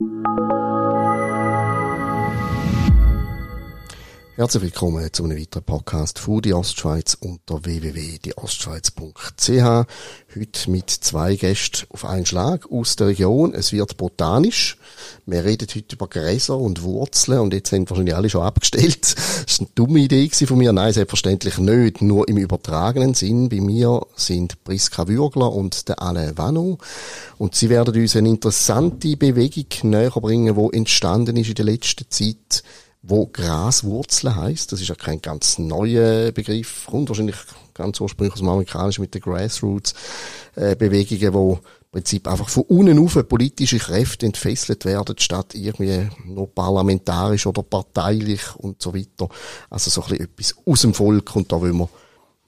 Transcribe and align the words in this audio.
Thank 0.00 0.26
you. 0.26 0.59
Herzlich 4.40 4.62
willkommen 4.62 5.12
zu 5.12 5.24
einem 5.24 5.38
weiteren 5.38 5.64
Podcast 5.64 6.18
von 6.18 6.40
die 6.40 6.54
Ostschweiz 6.54 7.14
unter 7.20 7.62
www.dieostschweiz.ch. 7.62 9.86
Heute 10.34 10.70
mit 10.70 10.88
zwei 10.88 11.36
Gästen 11.36 11.86
auf 11.90 12.06
einen 12.06 12.24
Schlag 12.24 12.72
aus 12.72 12.96
der 12.96 13.08
Region. 13.08 13.52
Es 13.52 13.70
wird 13.72 13.98
botanisch. 13.98 14.78
Wir 15.26 15.44
reden 15.44 15.68
heute 15.68 15.94
über 15.94 16.08
Gräser 16.08 16.56
und 16.56 16.82
Wurzeln 16.82 17.40
und 17.40 17.52
jetzt 17.52 17.68
sind 17.68 17.90
wahrscheinlich 17.90 18.16
alle 18.16 18.30
schon 18.30 18.40
abgestellt. 18.40 19.14
Das 19.50 19.60
war 19.60 19.66
eine 19.66 19.74
dumme 19.74 19.98
Idee 19.98 20.30
von 20.30 20.56
mir. 20.56 20.72
Nein, 20.72 20.94
selbstverständlich 20.94 21.58
nicht. 21.58 22.00
Nur 22.00 22.26
im 22.26 22.38
übertragenen 22.38 23.12
Sinn. 23.12 23.50
Bei 23.50 23.60
mir 23.60 24.06
sind 24.16 24.64
Priska 24.64 25.06
Würgler 25.06 25.52
und 25.52 25.86
der 25.90 26.00
Alain 26.00 26.38
Vano. 26.38 26.78
Und 27.36 27.56
sie 27.56 27.68
werden 27.68 27.94
uns 27.94 28.16
eine 28.16 28.30
interessante 28.30 29.18
Bewegung 29.18 29.66
näher 29.82 30.12
bringen, 30.12 30.54
die 30.54 30.76
entstanden 30.78 31.36
ist 31.36 31.50
in 31.50 31.56
der 31.56 31.66
letzten 31.66 32.06
Zeit 32.08 32.62
wo 33.02 33.26
Graswurzeln 33.26 34.36
heißt. 34.36 34.72
Das 34.72 34.80
ist 34.80 34.88
ja 34.88 34.94
kein 34.94 35.20
ganz 35.22 35.58
neuer 35.58 36.32
Begriff, 36.32 36.86
kommt 36.86 37.08
wahrscheinlich 37.08 37.36
ganz 37.74 38.00
ursprünglich 38.00 38.34
aus 38.34 38.40
dem 38.40 38.48
Amerikanischen 38.48 39.02
mit 39.02 39.14
den 39.14 39.22
Grassroots-Bewegungen, 39.22 41.32
wo 41.32 41.54
im 41.54 41.60
Prinzip 41.92 42.26
einfach 42.28 42.48
von 42.48 42.64
unten 42.64 42.98
auf 42.98 43.16
politische 43.28 43.78
Kräfte 43.78 44.26
entfesselt 44.26 44.84
werden, 44.84 45.16
statt 45.18 45.54
irgendwie 45.54 46.08
nur 46.24 46.52
parlamentarisch 46.54 47.46
oder 47.46 47.62
parteilich 47.62 48.54
und 48.56 48.82
so 48.82 48.94
weiter. 48.94 49.28
Also 49.70 49.90
so 49.90 50.02
ein 50.02 50.08
bisschen 50.08 50.26
etwas 50.26 50.54
aus 50.66 50.82
dem 50.82 50.92
Volk 50.94 51.34
und 51.34 51.50
da 51.50 51.60
wollen 51.60 51.78
wir 51.78 51.88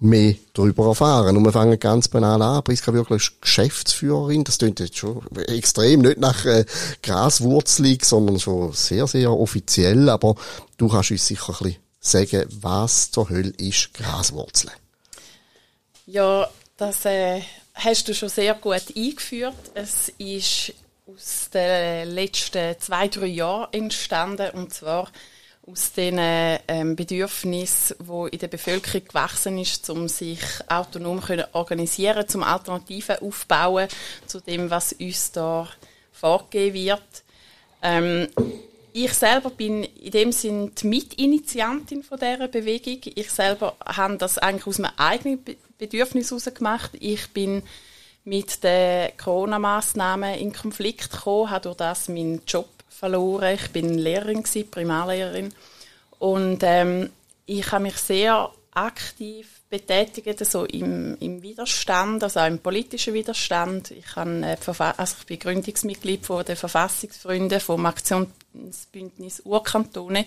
mehr 0.03 0.35
darüber 0.53 0.89
erfahren. 0.89 1.37
Und 1.37 1.45
wir 1.45 1.53
fangen 1.53 1.79
ganz 1.79 2.09
banal 2.09 2.41
an. 2.43 2.63
Priska 2.63 2.93
Würgler 2.93 3.17
ist 3.17 3.41
Geschäftsführerin. 3.41 4.45
Das 4.45 4.59
klingt 4.59 4.81
jetzt 4.81 4.97
schon 4.97 5.25
extrem, 5.49 6.01
nicht 6.01 6.19
nach 6.19 6.45
äh, 6.45 6.65
Graswurzelig, 7.03 8.05
sondern 8.05 8.39
schon 8.39 8.73
sehr, 8.73 9.07
sehr 9.07 9.31
offiziell. 9.31 10.09
Aber 10.09 10.35
du 10.77 10.89
kannst 10.89 11.11
uns 11.11 11.27
sicher 11.27 11.55
ein 11.61 11.77
bisschen 12.01 12.29
sagen, 12.31 12.49
was 12.61 13.11
zur 13.11 13.31
Hölle 13.31 13.53
ist 13.59 13.95
Graswurzeln? 13.95 14.75
Ja, 16.07 16.49
das 16.77 17.05
äh, 17.05 17.43
hast 17.75 18.09
du 18.09 18.15
schon 18.15 18.29
sehr 18.29 18.55
gut 18.55 18.85
eingeführt. 18.97 19.55
Es 19.75 20.13
ist 20.19 20.75
aus 21.07 21.51
den 21.53 22.11
letzten 22.11 22.79
zwei, 22.81 23.09
drei 23.09 23.27
Jahren 23.27 23.73
entstanden. 23.73 24.51
Und 24.51 24.75
zwar 24.75 25.09
aus 25.67 25.93
den 25.93 26.17
ähm, 26.19 26.97
Bedürfnissen, 26.97 27.97
wo 28.01 28.27
in 28.27 28.39
der 28.39 28.49
Bevölkerung 28.49 29.07
gewachsen 29.07 29.59
ist, 29.59 29.89
um 29.91 30.09
sich 30.09 30.41
autonom 30.69 31.21
können 31.21 31.45
organisieren, 31.53 32.27
zum 32.27 32.43
Alternativen 32.43 33.19
aufbauen 33.19 33.89
zu 34.27 34.41
dem, 34.41 34.71
was 34.71 34.93
uns 34.93 35.31
da 35.33 35.69
vorgegeben 36.13 36.75
wird. 36.75 37.23
Ähm, 37.81 38.29
ich 38.93 39.15
selber 39.15 39.51
bin 39.51 39.85
in 39.85 40.11
dem 40.11 40.33
Sinn 40.33 40.73
die 40.75 40.87
Mitinitiantin 40.87 42.03
von 42.03 42.19
dieser 42.19 42.49
Bewegung. 42.49 43.01
Ich 43.15 43.31
selber 43.31 43.75
habe 43.85 44.19
das 44.19 44.39
eigentlich 44.39 44.67
aus 44.67 44.79
meinem 44.79 44.93
eigenen 44.99 45.45
Bedürfnis 45.79 46.31
heraus 46.31 46.45
gemacht. 46.53 46.91
Ich 47.01 47.31
bin 47.31 47.63
mit 48.25 48.63
den 48.63 49.17
Corona-Massnahmen 49.17 50.35
in 50.35 50.53
Konflikt 50.53 51.11
gekommen, 51.11 51.51
habe 51.51 51.63
durch 51.63 51.77
das 51.77 52.09
meinen 52.09 52.43
Job 52.47 52.69
verloren. 53.03 53.57
Ich 53.57 53.69
bin 53.73 53.99
Lehrerin, 53.99 54.45
gewesen, 54.45 54.71
Primarlehrerin. 54.71 55.53
Und 56.21 56.61
ähm, 56.63 57.11
ich 57.47 57.73
habe 57.73 57.83
mich 57.83 57.97
sehr 57.97 58.49
aktiv 58.71 59.49
betätigt, 59.69 60.39
so 60.47 60.65
im, 60.67 61.17
im 61.19 61.43
Widerstand, 61.43 62.23
also 62.23 62.39
auch 62.39 62.47
im 62.47 62.61
politischen 62.61 63.13
Widerstand. 63.13 63.91
Ich, 63.91 64.15
habe, 64.15 64.31
äh, 64.47 64.57
also 64.97 65.17
ich 65.19 65.27
bin 65.27 65.39
Gründungsmitglied 65.41 66.25
von 66.25 66.45
den 66.45 66.55
Verfassungsfreunden 66.55 67.59
vom 67.59 67.87
Aktionsbündnis 67.87 69.41
Urkantone. 69.41 70.25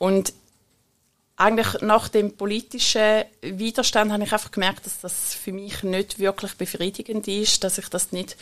Und 0.00 0.32
eigentlich 1.36 1.82
nach 1.82 2.08
dem 2.08 2.36
politischen 2.36 3.22
Widerstand 3.42 4.10
habe 4.10 4.24
ich 4.24 4.32
einfach 4.32 4.50
gemerkt, 4.50 4.86
dass 4.86 5.00
das 5.00 5.34
für 5.34 5.52
mich 5.52 5.84
nicht 5.84 6.18
wirklich 6.18 6.54
befriedigend 6.56 7.28
ist, 7.28 7.62
dass 7.62 7.78
ich 7.78 7.88
das 7.88 8.10
nicht 8.10 8.36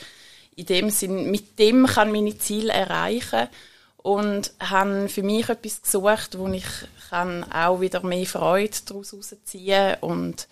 in 0.60 0.66
dem 0.66 0.90
Sinn, 0.90 1.30
mit 1.30 1.58
dem 1.58 1.86
kann 1.86 2.12
meine 2.12 2.36
Ziele 2.36 2.72
erreichen 2.72 3.48
und 3.96 4.52
habe 4.60 5.08
für 5.08 5.22
mich 5.22 5.48
etwas 5.48 5.82
gesucht, 5.82 6.38
wo 6.38 6.48
ich 6.48 6.66
kann 7.08 7.50
auch 7.50 7.80
wieder 7.80 8.02
mehr 8.04 8.26
Freude 8.26 8.76
daraus 8.86 9.12
herausziehen 9.12 9.96
und 10.00 10.48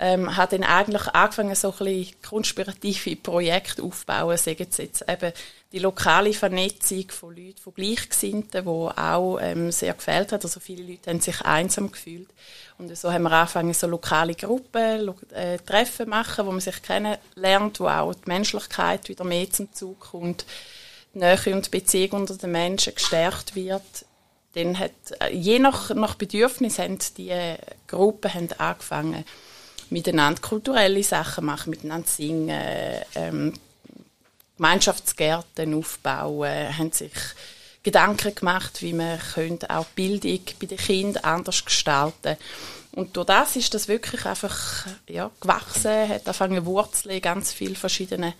ähm, 0.00 0.36
habe 0.36 0.56
dann 0.56 0.68
eigentlich 0.68 1.08
angefangen, 1.08 1.54
so 1.56 1.72
ein 1.72 1.78
bisschen 1.78 2.22
konspirative 2.22 3.16
Projekte 3.16 3.82
aufzubauen, 3.82 4.36
sagen 4.36 4.66
sie 4.70 4.82
jetzt 4.82 5.04
eben 5.08 5.32
die 5.72 5.80
lokale 5.80 6.32
Vernetzung 6.32 7.10
von 7.10 7.36
Leuten, 7.36 7.58
von 7.58 7.74
Gleichgesinnten, 7.74 8.62
die 8.62 8.68
auch 8.68 9.38
ähm, 9.40 9.72
sehr 9.72 9.94
gefällt 9.94 10.32
hat. 10.32 10.44
Also 10.44 10.60
viele 10.60 10.84
Leute 10.84 11.10
haben 11.10 11.20
sich 11.20 11.40
einsam 11.42 11.90
gefühlt. 11.90 12.28
Und 12.78 12.96
so 12.96 13.12
haben 13.12 13.24
wir 13.24 13.32
angefangen, 13.32 13.74
so 13.74 13.88
lokale 13.88 14.34
Gruppen, 14.34 15.12
äh, 15.32 15.58
Treffen 15.58 16.08
machen, 16.08 16.46
wo 16.46 16.52
man 16.52 16.60
sich 16.60 16.80
kennenlernt, 16.80 17.80
wo 17.80 17.88
auch 17.88 18.14
die 18.14 18.28
Menschlichkeit 18.28 19.08
wieder 19.08 19.24
mehr 19.24 19.50
zum 19.50 19.72
Zug 19.74 19.98
kommt, 19.98 20.46
die 21.12 21.18
Nähe 21.18 21.54
und 21.54 21.66
die 21.66 21.70
Beziehung 21.70 22.20
unter 22.20 22.36
den 22.36 22.52
Menschen 22.52 22.94
gestärkt 22.94 23.56
wird. 23.56 23.82
Dann 24.54 24.78
hat, 24.78 24.92
äh, 25.20 25.34
je 25.34 25.58
nach, 25.58 25.90
nach 25.90 26.14
Bedürfnis 26.14 26.78
haben 26.78 26.98
die 27.16 27.34
Gruppen 27.88 28.32
haben 28.32 28.48
angefangen, 28.58 29.24
miteinander 29.90 30.40
kulturelle 30.40 31.02
Sachen 31.02 31.46
machen, 31.46 31.70
miteinander 31.70 32.08
singen, 32.08 33.04
ähm, 33.14 33.54
Gemeinschaftsgärten 34.56 35.74
aufbauen, 35.74 36.76
haben 36.76 36.92
sich 36.92 37.12
Gedanken 37.82 38.34
gemacht, 38.34 38.82
wie 38.82 38.92
man 38.92 39.18
könnte 39.34 39.70
auch 39.70 39.86
Bildung 39.86 40.40
bei 40.60 40.66
den 40.66 40.78
Kindern 40.78 41.24
anders 41.24 41.64
gestalten. 41.64 42.36
Und 42.92 43.16
durch 43.16 43.26
das 43.26 43.54
ist 43.56 43.72
das 43.72 43.86
wirklich 43.86 44.24
einfach 44.26 44.86
ja, 45.08 45.30
gewachsen, 45.40 46.08
hat 46.08 46.26
angefangen 46.26 46.66
Wurzeln 46.66 47.20
ganz 47.20 47.52
vielen 47.52 47.76
verschiedenen 47.76 48.34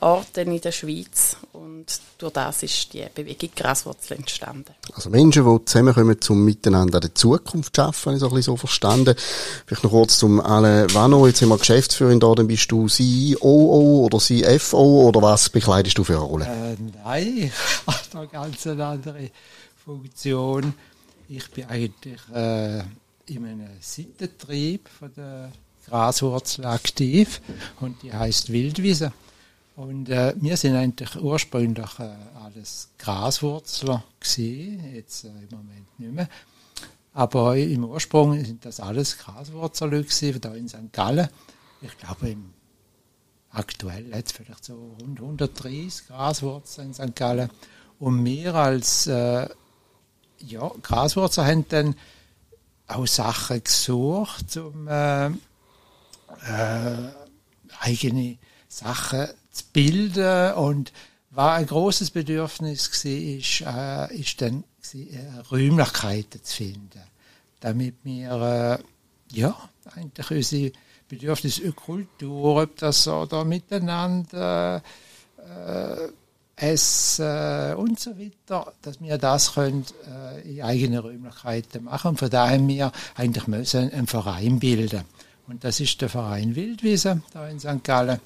Orten 0.00 0.52
in 0.52 0.60
der 0.60 0.72
Schweiz 0.72 1.36
und 1.52 1.86
durch 2.18 2.32
das 2.32 2.62
ist 2.62 2.92
die 2.92 3.04
Bewegung 3.14 3.50
Graswurzel 3.54 4.16
entstanden. 4.16 4.74
Also 4.94 5.10
Menschen, 5.10 5.44
die 5.44 5.64
zusammenkommen, 5.64 6.16
um 6.28 6.44
miteinander 6.44 7.00
die 7.00 7.12
Zukunft 7.14 7.74
zu 7.74 7.82
schaffen, 7.82 8.06
habe 8.06 8.16
ich 8.16 8.20
so 8.20 8.26
ein 8.26 8.34
bisschen 8.34 8.52
so 8.52 8.56
verstanden. 8.56 9.14
Vielleicht 9.66 9.84
noch 9.84 9.90
kurz 9.90 10.18
zum 10.18 10.40
Alain 10.40 10.92
Vano, 10.94 11.26
jetzt 11.26 11.38
sind 11.38 11.48
wir 11.48 11.58
Geschäftsführerin 11.58 12.20
da, 12.20 12.34
dann 12.34 12.46
bist 12.46 12.70
du 12.70 12.86
COO 12.86 14.04
oder 14.06 14.18
CFO 14.18 15.08
oder 15.08 15.22
was 15.22 15.48
bekleidest 15.48 15.98
du 15.98 16.04
für 16.04 16.14
eine 16.14 16.22
Rolle? 16.22 16.44
Äh, 16.46 16.76
nein, 17.04 17.36
ich 17.44 17.86
habe 17.86 17.98
da 18.12 18.24
ganz 18.26 18.66
eine 18.66 18.86
andere 18.86 19.30
Funktion. 19.84 20.74
Ich 21.28 21.50
bin 21.50 21.66
eigentlich 21.66 22.20
äh, 22.34 22.78
in 23.26 23.44
einem 23.44 23.68
Seitentrieb 23.80 24.88
von 24.88 25.12
der 25.16 25.52
Graswurzel 25.88 26.66
aktiv 26.66 27.40
und 27.80 28.02
die 28.02 28.12
heißt 28.12 28.52
Wildwiese. 28.52 29.12
Und 29.78 30.08
äh, 30.08 30.34
wir 30.36 30.56
sind 30.56 30.74
eigentlich 30.74 31.14
ursprünglich 31.14 32.00
äh, 32.00 32.10
alles 32.42 32.88
Graswurzler 32.98 34.02
gesehen, 34.18 34.92
jetzt 34.92 35.22
äh, 35.22 35.28
im 35.28 35.56
Moment 35.56 36.00
nicht 36.00 36.12
mehr. 36.12 36.28
Aber 37.14 37.56
im 37.56 37.84
Ursprung 37.84 38.44
sind 38.44 38.64
das 38.64 38.80
alles 38.80 39.18
Graswurzler 39.18 39.90
gewesen, 39.90 40.40
da 40.40 40.52
in 40.54 40.68
St. 40.68 40.92
Gallen. 40.92 41.28
Ich 41.80 41.96
glaube, 41.96 42.30
im 42.30 42.54
aktuell 43.52 44.12
jetzt 44.12 44.32
vielleicht 44.32 44.64
so 44.64 44.96
rund 45.00 45.20
130 45.20 46.08
Graswurzeln 46.08 46.88
in 46.88 46.94
St. 46.94 47.14
Gallen. 47.14 47.48
Und 48.00 48.24
wir 48.24 48.56
als 48.56 49.06
äh, 49.06 49.48
ja, 50.40 50.72
Graswurzel 50.82 51.46
haben 51.46 51.68
dann 51.68 51.94
auch 52.88 53.06
Sachen 53.06 53.62
gesucht, 53.62 54.56
um 54.56 54.88
äh, 54.88 55.28
äh, 55.28 55.30
eigene 57.78 58.38
Sachen 58.66 59.28
zu 59.58 59.64
bilden 59.72 60.54
und 60.54 60.92
war 61.30 61.54
ein 61.54 61.66
großes 61.66 62.10
Bedürfnis 62.10 62.90
war, 63.04 63.10
ist, 63.10 63.60
äh, 63.60 64.20
ist 64.20 64.40
dann 64.40 64.64
äh, 64.94 65.40
Räumlichkeiten 65.50 66.42
zu 66.42 66.56
finden, 66.56 67.02
damit 67.60 67.96
wir 68.02 68.80
äh, 68.80 69.36
ja 69.36 69.56
eigentlich 69.94 70.30
unsere 70.30 70.72
Bedürfnisse 71.08 71.72
Kultur, 71.72 72.62
ob 72.62 72.76
das 72.76 73.04
da 73.04 73.44
miteinander 73.44 74.82
äh, 75.38 76.08
Essen 76.56 77.74
und 77.76 78.00
so 78.00 78.18
weiter, 78.18 78.72
dass 78.82 79.00
wir 79.00 79.16
das 79.16 79.54
können, 79.54 79.84
äh, 80.06 80.56
in 80.56 80.62
eigenen 80.62 80.98
Räumlichkeiten 80.98 81.84
machen. 81.84 82.08
Und 82.08 82.18
von 82.18 82.30
daher 82.30 82.56
haben 82.56 82.68
wir 82.68 82.90
eigentlich 83.14 83.46
müssen 83.46 83.92
einen 83.92 84.06
Verein 84.06 84.58
bilden. 84.58 85.04
Und 85.46 85.64
das 85.64 85.80
ist 85.80 86.00
der 86.00 86.08
Verein 86.08 86.56
Wildwiese 86.56 87.22
da 87.32 87.48
in 87.48 87.60
St. 87.60 87.84
Gallen. 87.84 88.20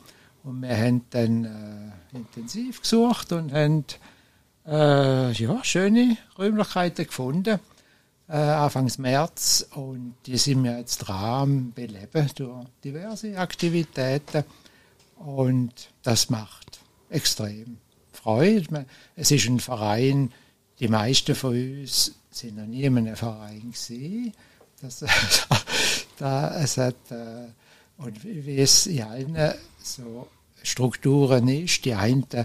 Und 0.45 0.63
wir 0.63 0.77
haben 0.77 1.05
dann 1.11 1.45
äh, 1.45 2.17
intensiv 2.17 2.83
gesucht 2.83 3.33
und 3.33 3.53
haben 3.53 3.85
äh, 4.67 5.33
ja, 5.33 5.63
schöne 5.63 6.17
Räumlichkeiten 6.37 7.07
gefunden. 7.07 7.61
Äh, 8.29 8.37
Anfangs 8.37 8.99
März 8.99 9.67
und 9.75 10.15
die 10.27 10.39
sind 10.39 10.65
wir 10.65 10.79
jetzt 10.79 10.99
dran 10.99 11.73
beleben 11.73 12.31
durch 12.35 12.67
diverse 12.83 13.37
Aktivitäten 13.39 14.45
und 15.17 15.91
das 16.03 16.31
macht 16.31 16.81
extrem 17.11 17.79
Freude. 18.13 18.87
Es 19.17 19.31
ist 19.31 19.47
ein 19.47 19.61
Verein, 19.61 20.33
die 20.81 20.89
meisten 20.89 21.35
von 21.35 21.53
uns 21.53 22.15
sind 22.31 22.57
noch 22.57 22.67
nie 22.67 22.85
in 22.85 22.99
einem 22.99 23.17
Verein 23.17 23.71
gesehen. 23.71 24.33
Das, 24.81 25.05
da, 26.19 26.61
es 26.61 26.77
hat, 26.77 26.97
äh, 27.11 27.47
und 27.99 28.25
wie 28.25 28.59
es 28.59 28.87
in 28.87 29.03
allen 29.03 29.37
so 29.87 30.29
Strukturen 30.63 31.49
ist, 31.49 31.85
die 31.85 31.95
einen 31.95 32.27
äh, 32.33 32.45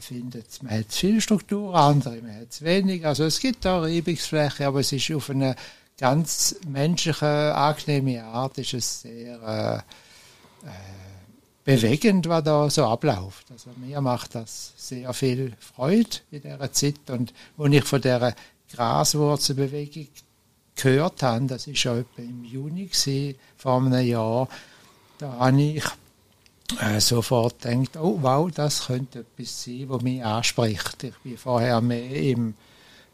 findet, 0.00 0.62
man 0.62 0.78
hat 0.78 0.92
viel 0.92 1.20
Struktur, 1.20 1.74
andere 1.74 2.20
man 2.22 2.40
hat 2.40 2.62
wenig. 2.62 3.06
Also 3.06 3.24
es 3.24 3.40
gibt 3.40 3.64
da 3.64 3.80
Reibungsfläche, 3.80 4.66
aber 4.66 4.80
es 4.80 4.92
ist 4.92 5.10
auf 5.12 5.30
eine 5.30 5.56
ganz 5.98 6.56
menschliche, 6.66 7.54
angenehme 7.54 8.24
Art, 8.24 8.58
ist 8.58 8.74
es 8.74 9.02
sehr 9.02 9.84
äh, 10.62 10.66
äh, 10.66 10.72
bewegend, 11.64 12.28
was 12.28 12.44
da 12.44 12.70
so 12.70 12.86
abläuft. 12.86 13.50
Also 13.50 13.70
mir 13.76 14.00
macht 14.00 14.34
das 14.34 14.72
sehr 14.76 15.12
viel 15.12 15.52
Freude 15.58 16.18
in 16.30 16.42
dieser 16.42 16.72
Zeit 16.72 17.10
und 17.10 17.34
wenn 17.56 17.72
ich 17.72 17.84
von 17.84 18.00
dieser 18.00 18.34
Graswurzelbewegung 18.72 20.08
gehört 20.74 21.22
habe, 21.22 21.46
das 21.46 21.66
ist 21.66 21.82
ja 21.84 21.96
etwa 21.96 22.22
im 22.22 22.44
Juni 22.44 22.86
gewesen, 22.86 23.34
vor 23.56 23.76
einem 23.76 24.06
Jahr, 24.06 24.48
da 25.18 25.32
habe 25.32 25.60
ich 25.60 25.84
äh, 26.80 27.00
sofort 27.00 27.62
gedacht, 27.62 27.96
oh 27.96 28.18
wow, 28.20 28.50
das 28.50 28.86
könnte 28.86 29.20
etwas 29.20 29.64
sein, 29.64 29.84
was 29.88 30.02
mich 30.02 30.24
anspricht. 30.24 31.04
Ich 31.04 31.16
bin 31.18 31.36
vorher 31.36 31.80
mehr 31.80 32.10
im, 32.10 32.54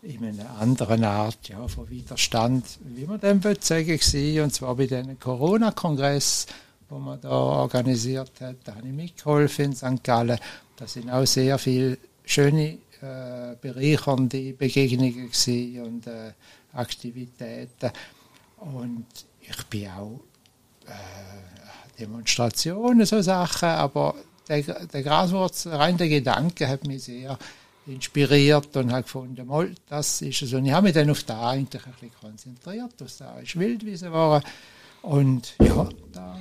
in 0.02 0.24
einer 0.24 0.50
anderen 0.58 1.04
Art 1.04 1.48
ja, 1.48 1.66
von 1.68 1.88
Widerstand, 1.88 2.64
wie 2.84 3.04
man 3.06 3.20
dem 3.20 3.40
sagen, 3.60 3.86
gewesen, 3.86 4.42
und 4.42 4.54
zwar 4.54 4.74
bei 4.74 4.86
diesem 4.86 5.18
Corona-Kongress, 5.18 6.46
wo 6.88 6.98
man 6.98 7.20
da 7.20 7.30
organisiert 7.30 8.32
hat, 8.40 8.56
da 8.64 8.76
habe 8.76 8.86
ich 8.86 8.92
mitgeholfen 8.94 9.66
in 9.66 9.74
St. 9.74 10.04
Gallen. 10.04 10.38
Da 10.76 10.86
sind 10.86 11.10
auch 11.10 11.26
sehr 11.26 11.58
viele 11.58 11.98
schöne, 12.24 12.78
äh, 13.00 13.56
bereichernde 13.60 14.52
Begegnungen 14.52 15.30
und 15.84 16.06
äh, 16.06 16.32
Aktivitäten. 16.72 17.90
Und 18.58 19.06
ich 19.40 19.64
bin 19.66 19.88
auch 19.88 20.20
äh, 20.86 20.92
Demonstrationen, 21.98 23.06
so 23.06 23.20
Sachen, 23.22 23.68
aber 23.68 24.14
der, 24.48 24.62
der 24.62 25.02
Graswurzel, 25.02 25.74
rein 25.74 25.96
der 25.96 26.08
Gedanke 26.08 26.68
hat 26.68 26.86
mich 26.86 27.04
sehr 27.04 27.38
inspiriert 27.86 28.76
und 28.76 28.92
habe 28.92 29.02
gefunden, 29.02 29.46
mal, 29.46 29.70
das 29.88 30.22
ist 30.22 30.42
es. 30.42 30.52
Und 30.52 30.66
ich 30.66 30.72
habe 30.72 30.84
mich 30.84 30.94
dann 30.94 31.10
auf 31.10 31.22
da 31.24 31.50
eigentlich 31.50 31.84
ein 31.86 31.92
bisschen 31.92 32.10
konzentriert, 32.20 32.92
was 32.98 33.18
da 33.18 33.38
ist 33.38 33.58
Wildwiese 33.58 34.12
war. 34.12 34.42
Und 35.02 35.54
ja, 35.62 35.88
da. 36.12 36.36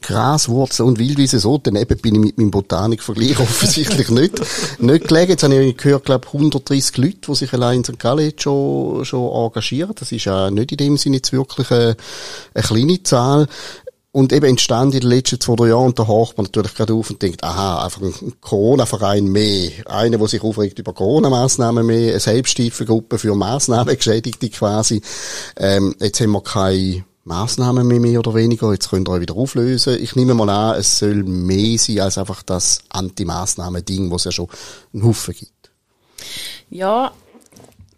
Graswurzel 0.00 0.86
und 0.86 0.98
Wildwiese 0.98 1.38
so, 1.38 1.58
daneben 1.58 1.98
bin 1.98 2.14
ich 2.14 2.20
mit 2.20 2.38
meinem 2.38 2.50
Botanikvergleich 2.50 3.38
offensichtlich 3.40 4.08
nicht, 4.08 4.40
nicht 4.80 5.08
gelegen. 5.08 5.32
Jetzt 5.32 5.42
habe 5.42 5.54
ich 5.62 5.76
gehört, 5.76 6.06
glaube 6.06 6.26
130 6.26 6.96
Leute, 6.96 7.18
die 7.28 7.34
sich 7.34 7.52
allein 7.52 7.78
in 7.78 7.84
St. 7.84 7.98
Gallen 7.98 8.32
schon, 8.38 9.04
schon 9.04 9.30
engagieren. 9.30 9.92
Das 9.96 10.12
ist 10.12 10.24
ja 10.24 10.50
nicht 10.50 10.72
in 10.72 10.78
dem 10.78 10.96
Sinne 10.96 11.16
jetzt 11.16 11.32
wirklich 11.34 11.70
eine, 11.70 11.96
eine 12.54 12.64
kleine 12.64 13.02
Zahl. 13.02 13.48
Und 14.16 14.32
eben 14.32 14.46
entstand 14.46 14.94
in 14.94 15.00
den 15.00 15.10
letzten 15.10 15.38
zwei, 15.38 15.56
drei 15.56 15.68
Jahren, 15.68 15.88
und 15.88 15.98
da 15.98 16.06
haucht 16.06 16.38
man 16.38 16.46
natürlich 16.46 16.74
gerade 16.74 16.94
auf 16.94 17.10
und 17.10 17.20
denkt, 17.20 17.44
aha, 17.44 17.84
einfach 17.84 18.00
ein 18.00 18.32
Corona-Verein 18.40 19.26
mehr. 19.26 19.72
Einer, 19.84 20.16
der 20.16 20.26
sich 20.26 20.42
aufregt 20.42 20.78
über 20.78 20.94
Corona-Massnahmen 20.94 21.84
mehr, 21.84 22.12
eine 22.12 22.20
Selbsthilfegruppe 22.20 23.18
für 23.18 23.34
Massnahmengeschädigte 23.34 24.48
quasi. 24.48 25.02
Ähm, 25.58 25.94
jetzt 26.00 26.18
haben 26.18 26.32
wir 26.32 26.40
keine 26.40 27.04
Massnahmen 27.24 27.86
mehr, 27.86 28.00
mehr 28.00 28.20
oder 28.20 28.34
weniger. 28.34 28.72
Jetzt 28.72 28.88
könnt 28.88 29.06
ihr 29.06 29.12
euch 29.12 29.20
wieder 29.20 29.36
auflösen. 29.36 30.02
Ich 30.02 30.16
nehme 30.16 30.32
mal 30.32 30.48
an, 30.48 30.80
es 30.80 30.98
soll 30.98 31.22
mehr 31.22 31.76
sein 31.78 32.00
als 32.00 32.16
einfach 32.16 32.42
das 32.42 32.80
Anti-Massnahmen-Ding, 32.88 34.10
was 34.10 34.22
es 34.22 34.24
ja 34.24 34.32
schon 34.32 34.48
einen 34.94 35.04
Haufen 35.04 35.34
gibt. 35.34 35.70
Ja, 36.70 37.12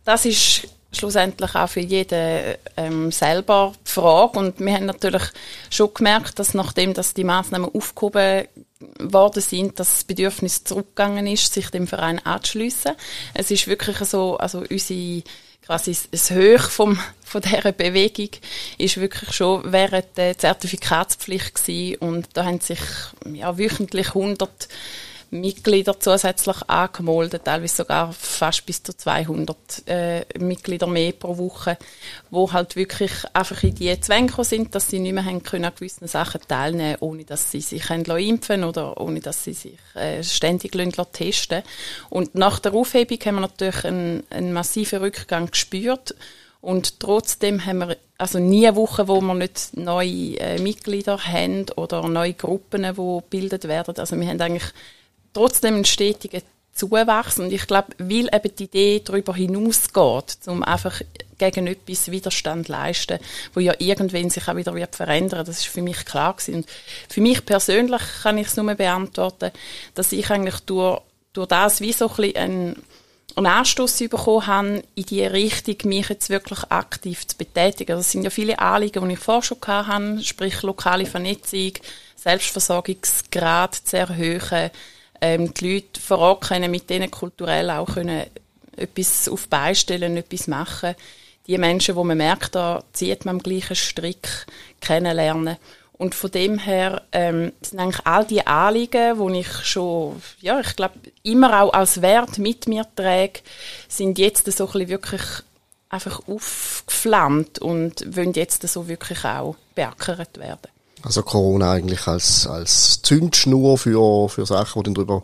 das 0.04 0.24
ist 0.24 0.62
schlussendlich 0.92 1.54
auch 1.54 1.68
für 1.68 1.80
jeden 1.80 2.56
ähm, 2.76 3.12
selber 3.12 3.72
die 3.86 3.90
Frage. 3.90 4.38
Und 4.38 4.60
wir 4.60 4.74
haben 4.74 4.86
natürlich 4.86 5.24
schon 5.70 5.92
gemerkt, 5.92 6.38
dass 6.38 6.54
nachdem 6.54 6.94
dass 6.94 7.14
die 7.14 7.24
Massnahmen 7.24 7.70
aufgehoben 7.72 8.48
worden 8.98 9.42
sind, 9.42 9.78
dass 9.78 9.90
das 9.90 10.04
Bedürfnis 10.04 10.64
zurückgegangen 10.64 11.26
ist, 11.26 11.52
sich 11.52 11.70
dem 11.70 11.86
Verein 11.86 12.24
anzuschliessen. 12.24 12.92
Es 13.34 13.50
ist 13.50 13.66
wirklich 13.66 13.98
so, 13.98 14.36
also 14.38 14.64
unsere 14.70 15.22
quasi 15.68 15.94
das 16.10 16.30
Höch 16.30 16.62
vom, 16.62 16.98
von 17.22 17.42
dieser 17.42 17.72
Bewegung 17.72 18.30
ist 18.78 18.96
wirklich 18.98 19.32
schon 19.32 19.70
während 19.70 20.16
der 20.16 20.38
Zertifikatspflicht 20.38 21.54
gewesen. 21.54 21.96
und 21.96 22.28
da 22.32 22.46
haben 22.46 22.60
sich 22.60 22.80
ja, 23.30 23.58
wöchentlich 23.58 24.08
100 24.08 24.68
Mitglieder 25.30 26.00
zusätzlich 26.00 26.56
angemeldet, 26.68 27.44
teilweise 27.44 27.76
sogar 27.76 28.12
fast 28.12 28.64
bis 28.64 28.82
zu 28.82 28.96
200 28.96 29.56
äh, 29.86 30.24
Mitglieder 30.38 30.86
mehr 30.86 31.12
pro 31.12 31.36
Woche, 31.36 31.76
wo 32.30 32.52
halt 32.52 32.76
wirklich 32.76 33.12
einfach 33.34 33.62
in 33.62 33.74
die 33.74 34.00
Zwänge 34.00 34.32
sind, 34.44 34.74
dass 34.74 34.88
sie 34.88 34.98
nicht 34.98 35.12
mehr 35.12 35.24
haben 35.24 35.42
können 35.42 35.66
an 35.66 35.74
gewissen 35.74 36.08
Sachen 36.08 36.40
teilnehmen, 36.48 36.96
ohne 37.00 37.24
dass 37.24 37.50
sie 37.50 37.60
sich 37.60 37.90
impfen 37.90 38.64
oder 38.64 39.00
ohne 39.00 39.20
dass 39.20 39.44
sie 39.44 39.52
sich 39.52 39.78
äh, 39.94 40.22
ständig 40.22 40.72
testen 41.12 41.62
Und 42.08 42.34
nach 42.34 42.58
der 42.58 42.74
Aufhebung 42.74 43.18
haben 43.24 43.34
wir 43.36 43.40
natürlich 43.42 43.84
einen, 43.84 44.22
einen 44.30 44.52
massiven 44.52 45.00
Rückgang 45.00 45.50
gespürt 45.50 46.14
und 46.60 47.00
trotzdem 47.00 47.64
haben 47.64 47.78
wir 47.78 47.96
also 48.18 48.40
nie 48.40 48.66
eine 48.66 48.76
Woche, 48.76 49.06
wo 49.06 49.20
wir 49.20 49.34
nicht 49.34 49.76
neue 49.76 50.38
äh, 50.40 50.60
Mitglieder 50.60 51.18
haben 51.18 51.66
oder 51.76 52.08
neue 52.08 52.34
Gruppen, 52.34 52.82
die 52.82 52.94
gebildet 52.94 53.68
werden. 53.68 53.94
Also 53.96 54.18
wir 54.18 54.26
haben 54.26 54.40
eigentlich 54.40 54.72
trotzdem 55.38 55.74
einen 55.74 55.84
stetigen 55.84 56.42
Zuwachs. 56.72 57.38
Und 57.38 57.52
ich 57.52 57.66
glaube, 57.66 57.88
weil 57.98 58.28
eben 58.32 58.56
die 58.56 58.64
Idee 58.64 59.02
darüber 59.04 59.34
hinausgeht, 59.34 60.38
um 60.46 60.62
einfach 60.62 61.00
gegen 61.38 61.68
etwas 61.68 62.10
Widerstand 62.10 62.66
zu 62.66 62.72
leisten, 62.72 63.20
wo 63.54 63.60
ja 63.60 63.72
irgendwann 63.78 64.30
sich 64.30 64.48
auch 64.48 64.56
wieder 64.56 64.74
wird 64.74 64.96
verändern 64.96 65.46
das 65.46 65.58
ist 65.58 65.68
für 65.68 65.82
mich 65.82 66.04
klar 66.04 66.34
gewesen. 66.34 66.56
Und 66.56 66.68
für 67.08 67.20
mich 67.20 67.44
persönlich 67.44 68.02
kann 68.22 68.38
ich 68.38 68.48
es 68.48 68.56
nur 68.56 68.74
beantworten, 68.74 69.52
dass 69.94 70.12
ich 70.12 70.28
eigentlich 70.30 70.58
durch, 70.60 71.00
durch 71.32 71.48
das 71.48 71.80
wie 71.80 71.92
so 71.92 72.10
ein 72.18 72.36
einen, 72.36 72.82
einen 73.36 73.46
Anstoß 73.46 73.98
bekommen 74.10 74.46
habe, 74.48 74.82
in 74.96 75.04
die 75.04 75.24
Richtung, 75.24 75.76
mich 75.84 76.08
jetzt 76.08 76.30
wirklich 76.30 76.64
aktiv 76.70 77.24
zu 77.26 77.36
betätigen. 77.36 77.96
Das 77.96 78.10
sind 78.10 78.24
ja 78.24 78.30
viele 78.30 78.58
Anliegen, 78.58 79.06
die 79.08 79.14
ich 79.14 79.20
vorher 79.20 79.42
schon 79.42 79.58
hatte, 79.64 80.24
sprich 80.24 80.62
lokale 80.62 81.06
Vernetzung, 81.06 81.72
Selbstversorgungsgrad 82.16 83.76
zu 83.76 83.96
erhöhen, 83.96 84.70
ähm, 85.20 85.52
die 85.54 85.74
Leute 85.74 86.00
vor 86.00 86.18
Ort 86.18 86.48
können 86.48 86.70
mit 86.70 86.88
denen 86.90 87.10
kulturell 87.10 87.70
auch 87.70 87.94
können 87.94 88.24
etwas 88.76 89.28
auf 89.28 89.48
beistellen, 89.48 90.16
etwas 90.16 90.46
machen. 90.46 90.94
Die 91.46 91.58
Menschen, 91.58 91.96
wo 91.96 92.04
man 92.04 92.18
merkt, 92.18 92.54
da 92.54 92.82
zieht 92.92 93.24
man 93.24 93.36
am 93.36 93.42
gleichen 93.42 93.76
Strick, 93.76 94.46
kennenlernen. 94.80 95.56
Und 95.92 96.14
von 96.14 96.30
dem 96.30 96.58
her 96.58 97.02
ähm, 97.10 97.52
sind 97.60 97.80
eigentlich 97.80 98.06
all 98.06 98.24
die 98.24 98.46
Anliegen, 98.46 99.18
die 99.18 99.40
ich 99.40 99.52
schon, 99.64 100.22
ja, 100.40 100.60
ich 100.60 100.76
glaube, 100.76 100.94
immer 101.24 101.60
auch 101.60 101.72
als 101.72 102.00
Wert 102.02 102.38
mit 102.38 102.68
mir 102.68 102.86
trage, 102.94 103.40
sind 103.88 104.18
jetzt 104.18 104.46
so 104.50 104.66
ein 104.66 104.72
bisschen 104.72 104.88
wirklich 104.88 105.22
einfach 105.88 106.20
aufgeflammt 106.28 107.58
und 107.58 108.16
wollen 108.16 108.32
jetzt 108.34 108.66
so 108.68 108.86
wirklich 108.86 109.24
auch 109.24 109.56
beackert 109.74 110.38
werden. 110.38 110.68
Also 111.02 111.22
Corona 111.22 111.72
eigentlich 111.72 112.06
als, 112.06 112.46
als 112.46 113.02
Zündschnur 113.02 113.78
für, 113.78 114.28
für 114.28 114.46
Sachen, 114.46 114.82
die 114.82 114.86
dann 114.86 114.94
darüber 114.94 115.22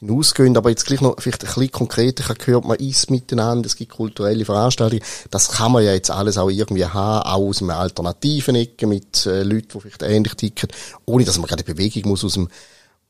hinausgehen. 0.00 0.56
Aber 0.56 0.70
jetzt 0.70 0.86
gleich 0.86 1.00
noch 1.00 1.14
vielleicht 1.18 1.44
ein 1.44 1.46
bisschen 1.46 1.70
konkreter. 1.70 2.24
Ich 2.28 2.38
gehört, 2.38 2.64
man 2.64 2.78
isst 2.78 3.10
miteinander, 3.10 3.66
es 3.66 3.76
gibt 3.76 3.92
kulturelle 3.92 4.44
Veranstaltungen. 4.44 5.02
Das 5.30 5.50
kann 5.50 5.72
man 5.72 5.84
ja 5.84 5.92
jetzt 5.92 6.10
alles 6.10 6.38
auch 6.38 6.50
irgendwie 6.50 6.84
haben, 6.84 7.26
auch 7.26 7.48
aus 7.48 7.62
einem 7.62 7.70
alternativen 7.70 8.56
Ecke 8.56 8.86
mit 8.86 9.26
äh, 9.26 9.42
Leuten, 9.42 9.68
die 9.74 9.80
vielleicht 9.80 10.02
ähnlich 10.02 10.34
ticken, 10.34 10.68
ohne 11.06 11.24
dass 11.24 11.38
man 11.38 11.46
gerade 11.46 11.64
Bewegung 11.64 12.10
muss 12.10 12.24
aus 12.24 12.34
dem, 12.34 12.48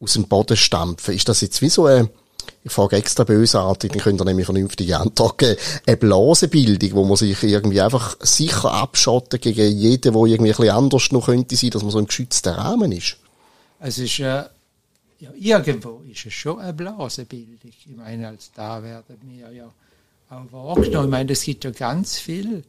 aus 0.00 0.12
dem 0.12 0.28
Boden 0.28 0.56
stampfen. 0.56 1.14
Ist 1.14 1.28
das 1.28 1.40
jetzt 1.40 1.62
wie 1.62 1.70
so 1.70 1.86
eine 1.86 2.10
ich 2.64 2.72
frage 2.72 2.96
extra 2.96 3.24
bösartig, 3.24 3.92
dann 3.92 4.00
könnt 4.00 4.20
ihr 4.20 4.24
nämlich 4.24 4.46
vernünftige 4.46 4.98
Antwort 4.98 5.38
geben. 5.38 5.60
Eine 5.86 5.96
Blasenbildung, 5.96 6.92
wo 6.92 7.04
man 7.04 7.16
sich 7.16 7.42
irgendwie 7.42 7.80
einfach 7.80 8.16
sicher 8.20 8.72
abschotten 8.72 9.40
gegen 9.40 9.76
jeden, 9.76 10.12
der 10.12 10.22
irgendwie 10.22 10.70
ein 10.70 10.76
anders 10.76 11.10
noch 11.12 11.26
könnte 11.26 11.56
sein, 11.56 11.70
dass 11.70 11.82
man 11.82 11.90
so 11.90 11.98
im 11.98 12.06
geschützten 12.06 12.54
Rahmen 12.54 12.92
ist. 12.92 13.16
Es 13.80 13.98
ist, 13.98 14.20
äh, 14.20 14.44
ja, 15.18 15.30
irgendwo 15.34 16.02
ist 16.10 16.26
es 16.26 16.32
schon 16.32 16.60
eine 16.60 16.72
Blasenbildung. 16.72 17.58
Ich 17.64 17.86
meine, 17.96 18.28
als 18.28 18.50
da 18.54 18.82
werden 18.82 19.18
wir 19.22 19.50
ja 19.52 19.72
auch 20.30 20.52
wahrgenommen. 20.52 21.06
Ich 21.06 21.10
meine, 21.10 21.32
es 21.32 21.42
gibt 21.42 21.64
ja 21.64 21.70
ganz 21.70 22.18
viel, 22.18 22.62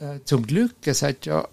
äh, 0.00 0.20
zum 0.24 0.46
Glück, 0.46 0.74
es 0.86 1.02
hat 1.02 1.26
ja 1.26 1.46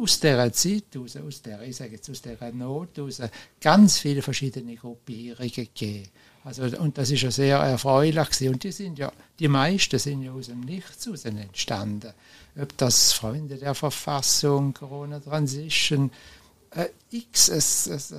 aus 0.00 0.20
dieser 0.20 0.52
Zeit, 0.52 0.96
aus, 0.96 1.16
aus 1.16 1.42
der, 1.42 1.62
ich 1.62 1.76
sage 1.76 1.92
jetzt 1.92 2.08
aus 2.08 2.22
dieser 2.22 2.52
Not, 2.52 2.98
aus 2.98 3.20
ganz 3.60 3.98
viele 3.98 4.22
verschiedene 4.22 4.76
Gruppierungen 4.76 5.50
gegeben. 5.50 6.08
Also, 6.44 6.64
und 6.78 6.98
das 6.98 7.10
ist 7.10 7.22
ja 7.22 7.30
sehr 7.30 7.56
erfreulich 7.56 8.30
gewesen. 8.30 8.52
Und 8.52 8.62
die 8.62 8.72
sind 8.72 8.98
ja, 8.98 9.10
die 9.38 9.48
meisten 9.48 9.98
sind 9.98 10.22
ja 10.22 10.32
aus 10.32 10.46
dem 10.46 10.60
Nichts 10.60 11.06
heraus 11.06 11.24
entstanden. 11.24 12.12
Ob 12.60 12.76
das 12.76 13.12
Freunde 13.12 13.56
der 13.56 13.74
Verfassung, 13.74 14.74
Corona 14.74 15.20
Transition, 15.20 16.10
äh, 16.70 16.88
X, 17.10 17.48
es, 17.48 17.86
es, 17.86 18.10
äh, 18.10 18.14